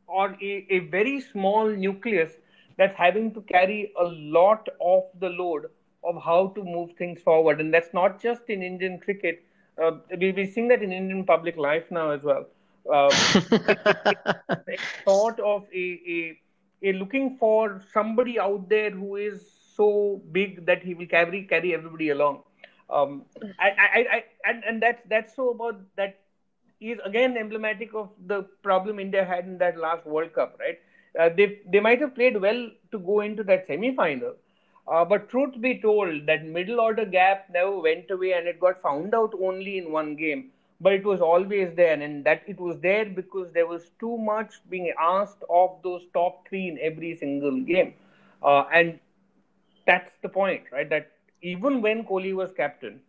or 0.08 0.26
a, 0.42 0.52
a 0.78 0.80
very 0.96 1.20
small 1.20 1.70
nucleus 1.84 2.34
that's 2.78 2.96
having 2.96 3.34
to 3.34 3.42
carry 3.42 3.92
a 4.00 4.04
lot 4.04 4.68
of 4.82 5.04
the 5.20 5.30
load 5.30 5.66
of 6.04 6.22
how 6.24 6.48
to 6.50 6.64
move 6.64 6.92
things 6.98 7.22
forward. 7.22 7.60
And 7.60 7.74
that's 7.74 7.94
not 7.94 8.22
just 8.22 8.50
in 8.50 8.62
Indian 8.62 9.00
cricket. 9.00 9.44
Uh, 9.82 9.92
we, 10.20 10.32
we're 10.32 10.46
seeing 10.46 10.68
that 10.70 10.82
in 10.84 10.92
Indian 10.92 11.26
public 11.26 11.58
life 11.58 11.90
now 11.92 12.12
as 12.12 12.24
well. 12.24 12.46
Uh, 12.92 13.16
sort 15.06 15.40
of 15.40 15.66
a, 15.74 15.86
a, 16.16 16.40
a 16.84 16.94
looking 16.94 17.38
for 17.38 17.82
somebody 17.94 18.40
out 18.40 18.70
there 18.70 18.92
who 18.92 19.16
is 19.16 19.50
so 19.76 20.22
big 20.32 20.66
that 20.66 20.84
he 20.84 20.94
will 20.94 21.08
carry 21.08 21.44
carry 21.44 21.74
everybody 21.74 22.10
along. 22.10 22.44
Um, 22.90 23.26
I, 23.60 23.70
I, 23.70 24.00
I, 24.16 24.24
and, 24.46 24.64
and 24.64 24.82
that's 24.82 25.02
that's 25.10 25.36
so 25.36 25.50
about 25.52 25.82
that 25.96 26.20
is 26.80 27.00
again 27.06 27.38
emblematic 27.38 27.94
of 27.94 28.10
the 28.26 28.44
problem 28.62 29.00
India 29.00 29.24
had 29.24 29.46
in 29.46 29.58
that 29.60 29.78
last 29.78 30.06
World 30.06 30.34
Cup, 30.34 30.58
right? 30.60 30.78
Uh, 31.20 31.30
they 31.38 31.60
they 31.72 31.80
might 31.80 32.02
have 32.02 32.16
played 32.16 32.40
well 32.42 32.70
to 32.92 33.00
go 33.00 33.20
into 33.22 33.44
that 33.44 33.66
semi 33.68 33.94
final, 33.96 34.34
uh, 34.88 35.06
but 35.06 35.30
truth 35.30 35.60
be 35.62 35.80
told, 35.80 36.26
that 36.26 36.44
middle 36.46 36.80
order 36.80 37.06
gap 37.06 37.46
never 37.52 37.80
went 37.80 38.10
away, 38.12 38.34
and 38.34 38.48
it 38.48 38.60
got 38.60 38.82
found 38.82 39.14
out 39.14 39.34
only 39.42 39.78
in 39.78 39.92
one 39.92 40.16
game. 40.16 40.52
But 40.82 40.94
it 40.94 41.06
was 41.06 41.22
always 41.22 41.74
there, 41.76 41.94
and 42.02 42.24
that 42.26 42.44
it 42.48 42.60
was 42.60 42.80
there 42.82 43.06
because 43.06 43.52
there 43.54 43.68
was 43.68 43.92
too 44.00 44.18
much 44.18 44.54
being 44.70 44.92
asked 45.00 45.44
of 45.50 45.80
those 45.84 46.06
top 46.14 46.48
three 46.48 46.68
in 46.68 46.78
every 46.82 47.16
single 47.16 47.62
game, 47.62 47.94
uh, 48.44 48.64
and 48.74 49.00
that's 49.86 50.12
the 50.22 50.30
point, 50.30 50.64
right? 50.72 50.90
That 50.90 51.12
even 51.42 51.82
when 51.82 52.04
Kohli 52.06 52.34
was 52.34 52.52
captain, 52.54 53.02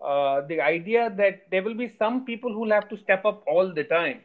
uh, 0.00 0.42
the 0.42 0.60
idea 0.60 1.10
that 1.16 1.42
there 1.50 1.62
will 1.62 1.74
be 1.74 1.88
some 1.88 2.24
people 2.24 2.52
who 2.52 2.60
will 2.60 2.72
have 2.72 2.88
to 2.88 2.96
step 2.96 3.24
up 3.24 3.42
all 3.46 3.72
the 3.72 3.84
time 3.84 4.20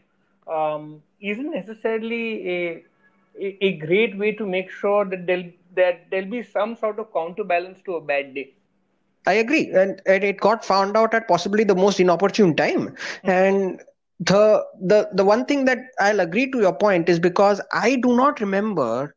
um, 0.47 1.02
isn't 1.21 1.52
necessarily 1.52 2.50
a, 2.50 2.84
a, 3.39 3.65
a 3.65 3.78
great 3.78 4.17
way 4.17 4.32
to 4.34 4.45
make 4.45 4.69
sure 4.71 5.06
that 5.06 5.26
there'll 5.26 5.52
that 5.76 6.10
there'll 6.10 6.30
be 6.30 6.43
some 6.43 6.76
sort 6.76 7.00
of 7.00 7.12
counterbalance 7.13 7.82
to 7.86 7.95
a 7.95 8.02
bad 8.02 8.34
day. 8.34 8.54
I 9.26 9.34
agree, 9.34 9.71
and, 9.73 10.02
and 10.06 10.23
it 10.23 10.39
got 10.39 10.63
found 10.63 10.95
out 10.95 11.13
at 11.13 11.28
possibly 11.28 11.63
the 11.63 11.76
most 11.76 12.00
inopportune 12.00 12.56
time. 12.56 12.89
Mm-hmm. 13.23 13.30
And 13.30 13.82
the 14.19 14.63
the 14.82 15.10
the 15.13 15.23
one 15.26 15.45
thing 15.45 15.65
that 15.65 15.80
I'll 16.00 16.19
agree 16.19 16.50
to 16.52 16.60
your 16.60 16.73
point 16.73 17.10
is 17.10 17.19
because 17.19 17.62
I 17.71 17.95
do 17.97 18.15
not 18.15 18.39
remember 18.39 19.15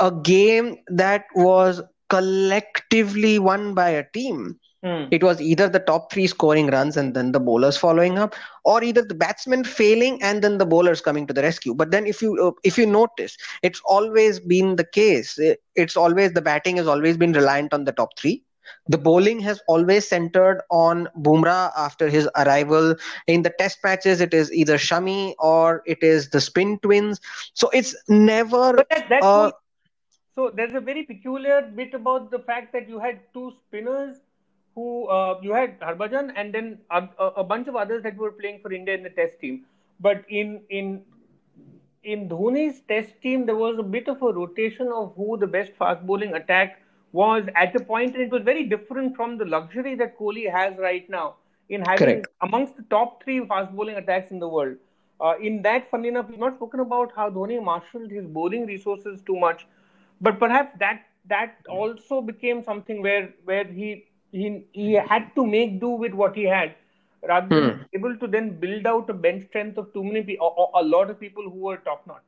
a 0.00 0.12
game 0.12 0.76
that 0.88 1.24
was 1.34 1.82
collectively 2.08 3.38
won 3.38 3.74
by 3.74 3.90
a 3.90 4.04
team 4.12 4.58
Hmm. 4.82 5.04
It 5.10 5.22
was 5.22 5.40
either 5.40 5.68
the 5.68 5.80
top 5.80 6.12
three 6.12 6.26
scoring 6.26 6.66
runs 6.68 6.96
and 6.96 7.14
then 7.14 7.32
the 7.32 7.40
bowlers 7.40 7.76
following 7.76 8.18
up, 8.18 8.34
or 8.64 8.84
either 8.84 9.02
the 9.02 9.14
batsmen 9.14 9.64
failing 9.64 10.22
and 10.22 10.42
then 10.42 10.58
the 10.58 10.66
bowlers 10.66 11.00
coming 11.00 11.26
to 11.26 11.32
the 11.32 11.42
rescue. 11.42 11.74
But 11.74 11.90
then, 11.90 12.06
if 12.06 12.20
you 12.22 12.36
uh, 12.42 12.52
if 12.62 12.76
you 12.76 12.86
notice, 12.86 13.36
it's 13.62 13.80
always 13.86 14.38
been 14.38 14.76
the 14.76 14.84
case. 14.84 15.38
It's 15.74 15.96
always 15.96 16.32
the 16.32 16.42
batting 16.42 16.76
has 16.76 16.86
always 16.86 17.16
been 17.16 17.32
reliant 17.32 17.72
on 17.72 17.84
the 17.84 17.92
top 17.92 18.18
three. 18.18 18.42
The 18.88 18.98
bowling 18.98 19.40
has 19.40 19.60
always 19.68 20.08
centered 20.08 20.60
on 20.70 21.08
Bumrah 21.18 21.72
after 21.76 22.08
his 22.08 22.28
arrival. 22.36 22.96
In 23.26 23.42
the 23.42 23.52
test 23.58 23.78
matches, 23.84 24.20
it 24.20 24.34
is 24.34 24.52
either 24.52 24.76
Shami 24.76 25.34
or 25.38 25.82
it 25.86 26.02
is 26.02 26.30
the 26.30 26.40
spin 26.40 26.78
twins. 26.80 27.20
So 27.54 27.70
it's 27.70 27.96
never. 28.08 28.74
But 28.74 28.88
that, 28.90 29.08
that's 29.08 29.24
uh, 29.24 29.52
so 30.34 30.50
there's 30.54 30.74
a 30.74 30.80
very 30.80 31.04
peculiar 31.04 31.62
bit 31.62 31.94
about 31.94 32.30
the 32.30 32.38
fact 32.40 32.72
that 32.72 32.88
you 32.88 32.98
had 32.98 33.20
two 33.32 33.52
spinners 33.66 34.18
who 34.76 35.08
uh, 35.08 35.40
you 35.42 35.52
had 35.52 35.80
Harbhajan 35.80 36.32
and 36.36 36.54
then 36.54 36.78
a, 36.90 37.08
a, 37.38 37.42
bunch 37.42 37.66
of 37.66 37.76
others 37.76 38.02
that 38.02 38.16
were 38.16 38.30
playing 38.30 38.60
for 38.60 38.72
India 38.72 38.94
in 38.94 39.02
the 39.02 39.10
Test 39.10 39.40
team. 39.40 39.64
But 40.00 40.24
in 40.28 40.60
in 40.68 41.02
in 42.04 42.28
Dhoni's 42.28 42.82
Test 42.88 43.20
team, 43.22 43.46
there 43.46 43.56
was 43.56 43.78
a 43.78 43.82
bit 43.82 44.08
of 44.08 44.22
a 44.22 44.32
rotation 44.32 44.92
of 44.92 45.14
who 45.16 45.38
the 45.38 45.46
best 45.46 45.72
fast 45.78 46.06
bowling 46.06 46.34
attack 46.34 46.80
was 47.12 47.48
at 47.54 47.72
the 47.72 47.80
point, 47.80 48.14
and 48.14 48.22
it 48.22 48.30
was 48.30 48.42
very 48.42 48.64
different 48.64 49.16
from 49.16 49.38
the 49.38 49.46
luxury 49.46 49.94
that 49.94 50.18
Kohli 50.18 50.50
has 50.58 50.78
right 50.78 51.08
now 51.08 51.36
in 51.68 51.80
having 51.80 52.06
Correct. 52.06 52.26
amongst 52.42 52.76
the 52.76 52.84
top 52.90 53.22
three 53.24 53.44
fast 53.46 53.72
bowling 53.74 53.96
attacks 53.96 54.30
in 54.30 54.38
the 54.38 54.48
world. 54.48 54.76
Uh, 55.20 55.34
in 55.42 55.62
that, 55.62 55.90
funny 55.90 56.08
enough, 56.08 56.28
we've 56.28 56.38
not 56.38 56.54
spoken 56.54 56.80
about 56.80 57.12
how 57.16 57.30
Dhoni 57.30 57.62
marshaled 57.62 58.10
his 58.10 58.26
bowling 58.26 58.66
resources 58.66 59.22
too 59.26 59.36
much, 59.36 59.66
but 60.20 60.38
perhaps 60.38 60.78
that 60.78 61.06
that 61.28 61.56
also 61.68 62.20
became 62.20 62.62
something 62.62 63.02
where 63.02 63.30
where 63.44 63.64
he 63.64 64.04
he 64.32 64.64
he 64.72 64.92
had 64.94 65.34
to 65.36 65.46
make 65.46 65.80
do 65.80 65.88
with 66.04 66.12
what 66.12 66.34
he 66.36 66.44
had 66.44 66.74
rather 67.32 67.52
than 67.58 67.70
Hmm. 67.72 67.82
able 67.94 68.16
to 68.18 68.26
then 68.26 68.58
build 68.60 68.86
out 68.86 69.08
a 69.10 69.14
bench 69.14 69.46
strength 69.48 69.76
of 69.78 69.92
too 69.92 70.04
many 70.04 70.22
people 70.22 70.54
or, 70.56 70.70
a 70.82 70.84
lot 70.84 71.10
of 71.10 71.18
people 71.20 71.42
who 71.50 71.58
were 71.68 71.76
top 71.76 72.06
notch. 72.06 72.22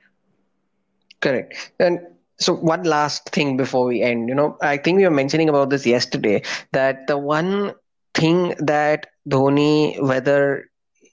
Correct. 1.21 1.73
And 1.79 2.01
so 2.39 2.55
one 2.55 2.85
last 2.85 3.31
thing 3.31 3.57
before 3.57 3.87
we 3.87 4.03
end, 4.03 4.29
you 4.29 4.35
know, 4.35 4.57
I 4.61 4.77
think 4.77 4.97
we 4.99 5.05
were 5.05 5.11
mentioning 5.11 5.49
about 5.49 5.71
this 5.71 5.87
yesterday 5.87 6.43
that 6.73 7.07
the 7.07 7.17
one 7.19 7.75
thing 8.15 8.55
that 8.59 9.07
Dhoni, 9.29 10.01
whether 10.01 10.65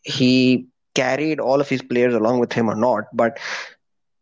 he 0.04 0.68
carried 0.96 1.40
all 1.40 1.60
of 1.62 1.70
his 1.70 1.82
players 1.82 2.14
along 2.14 2.40
with 2.40 2.54
him 2.54 2.70
or 2.70 2.76
not, 2.76 3.06
but 3.14 3.38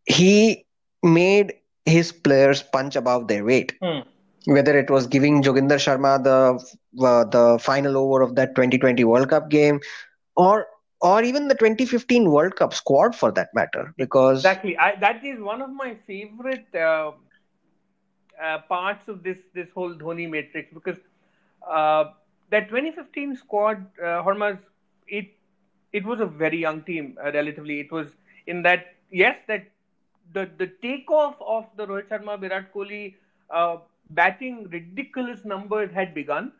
he 0.06 0.65
made 1.04 1.54
his 1.86 2.12
players 2.12 2.62
punch 2.63 2.95
above 2.95 3.28
their 3.28 3.43
weight. 3.43 3.73
Hmm. 3.82 4.02
Whether 4.45 4.77
it 4.77 4.89
was 4.89 5.08
giving 5.08 5.41
Joginder 5.43 5.79
Sharma 5.86 6.23
the 6.23 7.06
uh, 7.06 7.23
the 7.25 7.60
final 7.62 7.97
over 7.97 8.21
of 8.21 8.36
that 8.36 8.56
2020 8.56 9.03
World 9.03 9.29
Cup 9.29 9.49
game, 9.49 9.79
or 10.36 10.67
or 11.01 11.21
even 11.23 11.47
the 11.47 11.56
2015 11.56 12.29
World 12.32 12.56
Cup 12.56 12.73
squad 12.73 13.15
for 13.15 13.32
that 13.32 13.49
matter, 13.53 13.93
because 13.97 14.47
Exactly, 14.47 14.77
I, 14.77 14.95
that 14.97 15.23
is 15.23 15.39
one 15.39 15.62
of 15.62 15.69
my 15.69 15.95
favorite 16.06 16.73
uh, 16.75 17.12
uh, 18.41 18.60
parts 18.69 19.08
of 19.08 19.23
this 19.23 19.38
this 19.53 19.69
whole 19.73 19.93
Dhoni 19.93 20.29
matrix 20.29 20.73
because 20.73 20.97
uh, 21.67 22.06
that 22.49 22.69
2015 22.69 23.36
squad, 23.36 23.86
uh, 23.99 24.21
Hormaz, 24.27 24.60
it 25.08 25.27
it 25.91 26.06
was 26.06 26.19
a 26.19 26.25
very 26.25 26.58
young 26.60 26.82
team 26.84 27.17
uh, 27.23 27.32
relatively. 27.32 27.79
It 27.79 27.91
was 27.91 28.08
in 28.47 28.62
that 28.63 28.95
yes 29.12 29.38
that 29.47 29.65
the 30.34 30.49
the 30.58 30.67
takeoff 30.82 31.36
of 31.41 31.65
the 31.75 31.86
Rohit 31.88 32.08
Sharma 32.10 32.39
Virat 32.39 32.73
Kohli 32.73 33.15
batting 34.09 34.69
ridiculous 34.69 35.45
numbers 35.45 35.91
had 35.91 36.13
begun. 36.13 36.51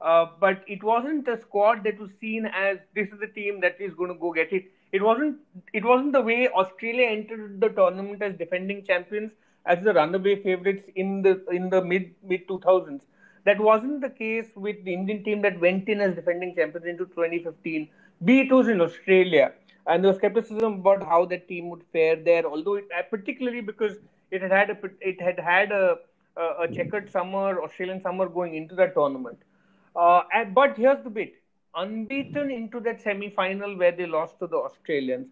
Uh, 0.00 0.26
but 0.40 0.64
it 0.66 0.82
wasn't 0.82 1.28
a 1.28 1.40
squad 1.40 1.84
that 1.84 1.98
was 1.98 2.10
seen 2.20 2.46
as 2.46 2.78
this 2.94 3.08
is 3.12 3.20
the 3.20 3.28
team 3.28 3.60
that 3.60 3.80
is 3.80 3.94
going 3.94 4.12
to 4.12 4.18
go 4.18 4.32
get 4.32 4.52
it. 4.52 4.64
It 4.90 5.02
wasn't. 5.02 5.38
It 5.72 5.84
wasn't 5.84 6.12
the 6.12 6.20
way 6.20 6.48
Australia 6.48 7.06
entered 7.06 7.60
the 7.60 7.68
tournament 7.68 8.20
as 8.20 8.34
defending 8.36 8.84
champions, 8.84 9.32
as 9.64 9.82
the 9.84 9.94
runaway 9.94 10.42
favorites 10.42 10.90
in 10.96 11.22
the 11.22 11.44
in 11.50 11.70
the 11.70 11.82
mid 11.84 12.14
mid 12.24 12.48
2000s. 12.48 13.00
That 13.44 13.60
wasn't 13.60 14.00
the 14.00 14.10
case 14.10 14.50
with 14.56 14.84
the 14.84 14.92
Indian 14.92 15.22
team 15.24 15.42
that 15.42 15.60
went 15.60 15.88
in 15.88 16.00
as 16.00 16.14
defending 16.14 16.54
champions 16.54 16.86
into 16.86 17.06
2015. 17.06 17.88
Be 18.24 18.40
it 18.40 18.52
was 18.52 18.68
in 18.68 18.80
Australia, 18.80 19.52
and 19.86 20.02
there 20.02 20.10
was 20.10 20.18
skepticism 20.18 20.74
about 20.80 21.02
how 21.04 21.24
that 21.26 21.48
team 21.48 21.70
would 21.70 21.82
fare 21.92 22.16
there. 22.16 22.44
Although, 22.44 22.74
it, 22.74 22.88
particularly 23.10 23.60
because 23.60 23.96
it 24.30 24.42
had 24.42 24.52
had 24.52 24.70
a 24.70 24.78
it 25.00 25.20
had 25.20 25.38
had 25.38 25.72
a 25.72 25.98
a 26.36 26.68
checkered 26.68 27.10
summer, 27.10 27.62
Australian 27.62 28.00
summer 28.00 28.28
going 28.28 28.54
into 28.54 28.74
that 28.74 28.94
tournament. 28.94 29.38
Uh, 29.94 30.22
and, 30.32 30.54
but 30.54 30.76
here's 30.76 31.02
the 31.02 31.10
bit 31.10 31.34
unbeaten 31.74 32.50
into 32.50 32.80
that 32.80 33.00
semi 33.00 33.28
final 33.30 33.76
where 33.76 33.92
they 33.92 34.06
lost 34.06 34.38
to 34.38 34.46
the 34.46 34.56
Australians. 34.56 35.28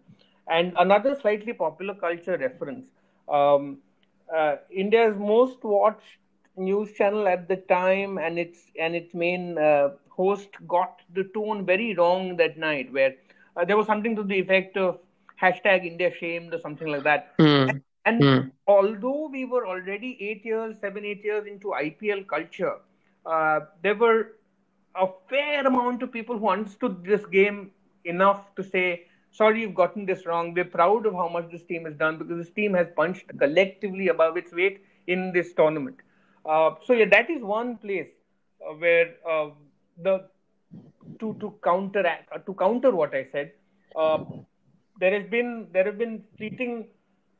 And 0.47 0.73
another 0.77 1.15
slightly 1.15 1.53
popular 1.53 1.93
culture 1.95 2.37
reference 2.37 2.87
um, 3.29 3.77
uh, 4.35 4.57
India's 4.71 5.17
most 5.17 5.63
watched 5.63 6.17
news 6.55 6.91
channel 6.93 7.27
at 7.27 7.47
the 7.47 7.57
time 7.57 8.17
and 8.17 8.37
its 8.37 8.71
and 8.79 8.95
its 8.95 9.13
main 9.13 9.57
uh, 9.57 9.89
host 10.09 10.49
got 10.67 11.01
the 11.13 11.23
tone 11.33 11.65
very 11.65 11.93
wrong 11.95 12.35
that 12.37 12.57
night 12.57 12.91
where 12.91 13.13
uh, 13.55 13.65
there 13.65 13.77
was 13.77 13.85
something 13.87 14.15
to 14.15 14.23
the 14.23 14.39
effect 14.39 14.77
of 14.77 14.99
hashtag 15.41 15.85
India 15.85 16.11
shamed 16.13 16.53
or 16.53 16.59
something 16.59 16.87
like 16.87 17.03
that. 17.03 17.33
Hmm. 17.39 17.81
And 18.05 18.25
Hmm. 18.25 18.51
although 18.67 19.27
we 19.27 19.45
were 19.45 19.65
already 19.67 20.17
eight 20.21 20.45
years, 20.45 20.79
seven, 20.79 21.05
eight 21.05 21.23
years 21.23 21.45
into 21.47 21.73
IPL 21.73 22.23
culture, 22.23 22.77
uh, 23.25 23.61
there 23.83 23.95
were 23.95 24.33
a 24.95 25.07
fair 25.29 25.65
amount 25.65 26.01
of 26.03 26.11
people 26.11 26.37
who 26.37 26.49
understood 26.49 27.03
this 27.03 27.25
game 27.25 27.71
enough 28.05 28.53
to 28.55 28.63
say, 28.63 29.05
sorry, 29.31 29.61
you've 29.61 29.75
gotten 29.75 30.05
this 30.05 30.25
wrong. 30.25 30.53
We're 30.53 30.65
proud 30.65 31.05
of 31.05 31.13
how 31.13 31.27
much 31.29 31.49
this 31.51 31.63
team 31.63 31.85
has 31.85 31.95
done 31.95 32.17
because 32.17 32.37
this 32.37 32.51
team 32.51 32.73
has 32.73 32.87
punched 32.95 33.37
collectively 33.37 34.07
above 34.07 34.37
its 34.37 34.53
weight 34.53 34.83
in 35.07 35.31
this 35.33 35.53
tournament. 35.53 35.97
Uh, 36.45 36.71
so 36.83 36.93
yeah, 36.93 37.05
that 37.11 37.29
is 37.29 37.41
one 37.43 37.77
place 37.77 38.09
uh, 38.67 38.73
where 38.73 39.15
uh, 39.29 39.49
the 40.01 40.27
to 41.19 41.35
to 41.41 41.47
counteract 41.63 42.31
uh, 42.33 42.39
to 42.39 42.53
counter 42.53 42.91
what 42.91 43.13
I 43.13 43.23
said, 43.31 43.51
uh, 43.95 44.19
there 44.99 45.11
has 45.19 45.29
been 45.29 45.67
there 45.73 45.85
have 45.85 45.97
been 45.97 46.23
fleeting 46.37 46.87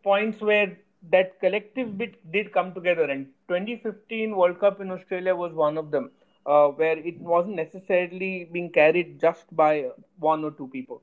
points 0.03 0.41
where 0.41 0.77
that 1.09 1.39
collective 1.39 1.97
bit 1.97 2.31
did 2.31 2.51
come 2.53 2.73
together, 2.73 3.03
and 3.03 3.27
2015 3.47 4.35
World 4.35 4.59
Cup 4.59 4.79
in 4.81 4.91
Australia 4.91 5.35
was 5.35 5.53
one 5.53 5.77
of 5.77 5.91
them. 5.91 6.11
uh, 6.45 6.67
where 6.69 6.97
it 7.09 7.17
wasn't 7.19 7.55
necessarily 7.55 8.49
being 8.51 8.69
carried 8.71 9.19
just 9.19 9.55
by 9.55 9.89
one 10.17 10.43
or 10.43 10.51
two 10.51 10.67
people. 10.67 11.01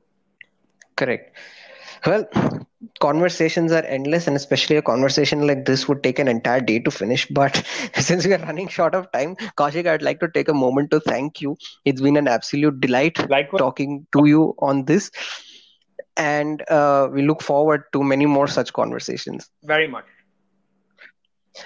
Correct. 0.97 1.37
Well, 2.07 2.29
conversations 3.01 3.73
are 3.73 3.83
endless, 3.85 4.27
and 4.27 4.37
especially 4.37 4.77
a 4.77 4.83
conversation 4.83 5.47
like 5.47 5.65
this 5.65 5.89
would 5.89 6.03
take 6.03 6.19
an 6.19 6.29
entire 6.29 6.61
day 6.61 6.79
to 6.81 6.91
finish. 6.91 7.27
But 7.27 7.57
since 7.95 8.27
we 8.27 8.33
are 8.35 8.39
running 8.39 8.69
short 8.69 8.95
of 8.95 9.11
time, 9.13 9.37
Kaushik, 9.57 9.87
I'd 9.87 10.03
like 10.03 10.21
to 10.21 10.29
take 10.29 10.49
a 10.49 10.55
moment 10.55 10.91
to 10.93 11.01
thank 11.01 11.41
you. 11.41 11.57
It's 11.85 12.01
been 12.01 12.17
an 12.17 12.29
absolute 12.29 12.81
delight 12.81 13.19
Likewise. 13.29 13.63
talking 13.63 14.07
to 14.17 14.27
you 14.27 14.55
on 14.59 14.85
this. 14.85 15.11
And 16.19 16.69
uh, 16.69 17.09
we 17.11 17.23
look 17.23 17.43
forward 17.43 17.85
to 17.93 18.03
many 18.03 18.27
more 18.27 18.49
such 18.49 18.73
conversations. 18.73 19.49
Very 19.63 19.87
much. 19.87 20.05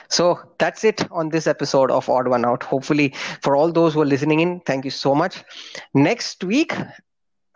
So 0.09 0.40
that's 0.59 0.84
it 0.84 1.11
on 1.11 1.30
this 1.30 1.46
episode 1.46 1.90
of 1.90 2.09
Odd 2.09 2.28
One 2.28 2.44
Out. 2.44 2.62
Hopefully, 2.62 3.14
for 3.42 3.57
all 3.57 3.72
those 3.72 3.94
who 3.94 4.03
are 4.03 4.07
listening 4.07 4.40
in, 4.40 4.61
thank 4.61 4.84
you 4.84 4.90
so 4.90 5.14
much. 5.14 5.42
Next 5.94 6.44
week, 6.44 6.74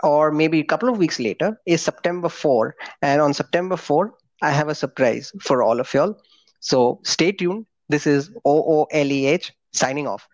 or 0.02 0.30
maybe 0.30 0.60
a 0.60 0.64
couple 0.64 0.88
of 0.88 0.98
weeks 0.98 1.18
later, 1.18 1.58
is 1.66 1.82
September 1.82 2.28
4. 2.28 2.74
And 3.02 3.20
on 3.20 3.32
September 3.32 3.76
4, 3.76 4.12
I 4.42 4.50
have 4.50 4.68
a 4.68 4.74
surprise 4.74 5.32
for 5.40 5.62
all 5.62 5.80
of 5.80 5.92
y'all. 5.94 6.16
So 6.60 7.00
stay 7.04 7.32
tuned. 7.32 7.66
This 7.88 8.06
is 8.06 8.30
OOLEH 8.44 9.50
signing 9.72 10.06
off. 10.06 10.26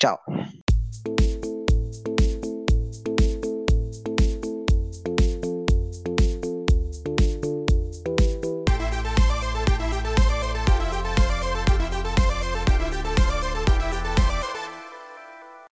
Ciao. 0.00 0.18